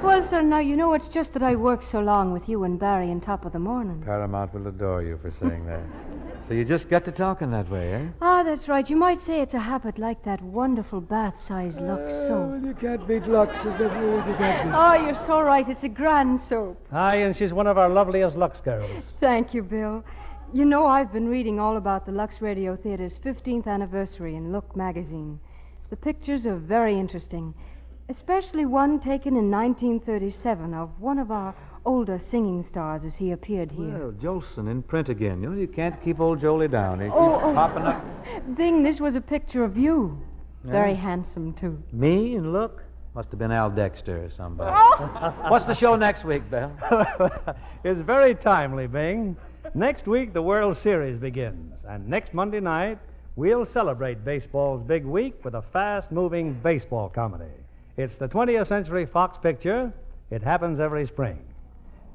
[0.00, 2.78] Well, sir, now, you know, it's just that I worked so long with you and
[2.78, 4.00] Barry on top of the morning.
[4.06, 5.82] Paramount will adore you for saying that.
[6.48, 8.06] So you just got to talking that way, eh?
[8.22, 8.88] Ah, that's right.
[8.88, 12.50] You might say it's a habit like that wonderful bath-sized Lux soap.
[12.50, 14.28] Well, you can't beat Lux, is that right?
[14.28, 15.68] You can't Oh, you're so right.
[15.68, 16.80] It's a grand soap.
[16.92, 19.02] Aye, and she's one of our loveliest Lux girls.
[19.20, 20.04] Thank you, Bill.
[20.52, 24.76] You know, I've been reading all about the Lux Radio Theater's 15th anniversary in Look
[24.76, 25.40] magazine.
[25.90, 27.54] The pictures are very interesting,
[28.08, 31.56] especially one taken in 1937 of one of our
[31.86, 33.98] older singing stars as he appeared here.
[33.98, 35.40] Well, Jolson in print again.
[35.42, 37.00] You know, you can't keep old Jolie down.
[37.00, 37.52] He Oh, keeps oh.
[37.54, 38.04] popping up.
[38.56, 40.20] Bing, this was a picture of you.
[40.64, 40.72] Yeah?
[40.72, 41.80] Very handsome, too.
[41.92, 42.82] Me and look?
[43.14, 44.72] Must have been Al Dexter or somebody.
[44.76, 45.32] Oh!
[45.48, 46.70] What's the show next week, Bill?
[47.84, 49.36] it's very timely, Bing.
[49.74, 51.72] Next week, the World Series begins.
[51.88, 52.98] And next Monday night,
[53.36, 57.50] we'll celebrate baseball's big week with a fast moving baseball comedy.
[57.96, 59.92] It's the 20th Century Fox picture.
[60.30, 61.38] It happens every spring.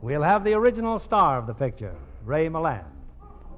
[0.02, 1.94] We'll have the original star of the picture,
[2.26, 2.86] Ray Milland.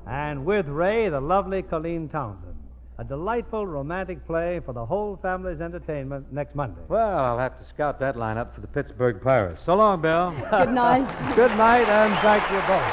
[0.05, 2.57] And with Ray, the lovely Colleen Townsend.
[2.97, 6.81] A delightful romantic play for the whole family's entertainment next Monday.
[6.89, 9.61] Well, I'll have to scout that lineup for the Pittsburgh Pirates.
[9.65, 10.31] So long, Bill.
[10.51, 11.07] Good night.
[11.35, 12.83] Good night, and thank you both.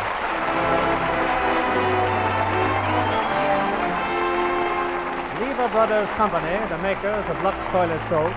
[5.43, 8.33] Lever Brothers Company, the makers of Lux Toilet Soap,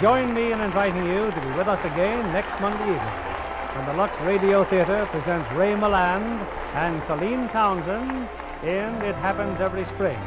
[0.00, 3.31] join me in inviting you to be with us again next Monday evening
[3.74, 8.28] when the Lux Radio Theater presents Ray Milland and Colleen Townsend
[8.62, 10.18] in It Happens Every Spring.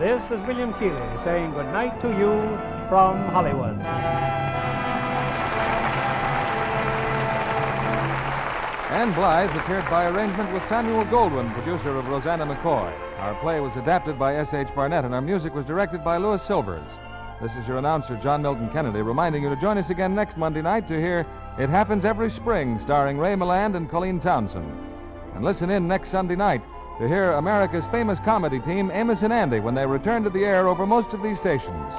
[0.00, 2.34] This is William Keighley saying good night to you
[2.88, 3.78] from Hollywood.
[8.90, 12.92] Ann Blyth appeared by arrangement with Samuel Goldwyn, producer of Roseanna McCoy.
[13.18, 14.68] Our play was adapted by S.H.
[14.74, 16.82] Barnett, and our music was directed by Louis Silvers.
[17.40, 20.60] This is your announcer, John Milton Kennedy, reminding you to join us again next Monday
[20.60, 21.24] night to hear
[21.58, 24.70] It Happens Every Spring, starring Ray Milland and Colleen Townsend.
[25.34, 26.62] And listen in next Sunday night
[27.00, 30.68] to hear America's famous comedy team, Amos and Andy, when they return to the air
[30.68, 31.92] over most of these stations.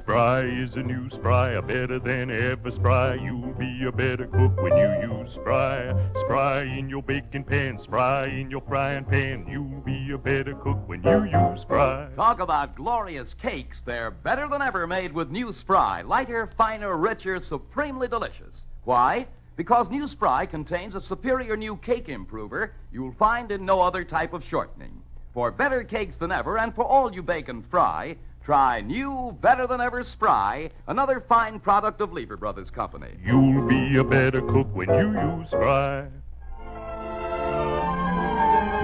[0.00, 3.16] Spry is a new Spry, a better than ever Spry.
[3.16, 5.94] You'll be a better cook when you use Spry.
[6.20, 9.46] Spry in your baking pan, Spry in your frying pan.
[9.46, 12.08] You'll be a better cook when you use Spry.
[12.16, 13.82] Talk about glorious cakes.
[13.82, 16.00] They're better than ever made with new Spry.
[16.00, 18.64] Lighter, finer, richer, supremely delicious.
[18.84, 19.26] Why?
[19.54, 24.32] Because new Spry contains a superior new cake improver you'll find in no other type
[24.32, 25.02] of shortening.
[25.34, 28.16] For better cakes than ever, and for all you bake and fry,
[28.50, 33.06] try new, better than ever Spry, another fine product of Lever Brothers Company.
[33.24, 36.08] You'll be a better cook when you use Spry.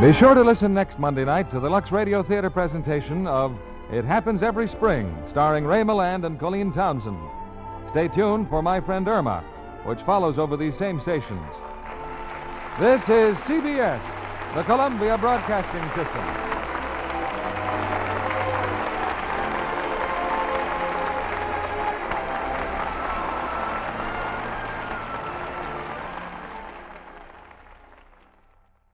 [0.01, 3.59] Be sure to listen next Monday night to the Lux Radio Theater presentation of
[3.91, 7.19] It Happens Every Spring, starring Ray Milland and Colleen Townsend.
[7.91, 9.43] Stay tuned for My Friend Irma,
[9.85, 11.51] which follows over these same stations.
[12.79, 14.01] This is CBS,
[14.55, 16.76] the Columbia Broadcasting System.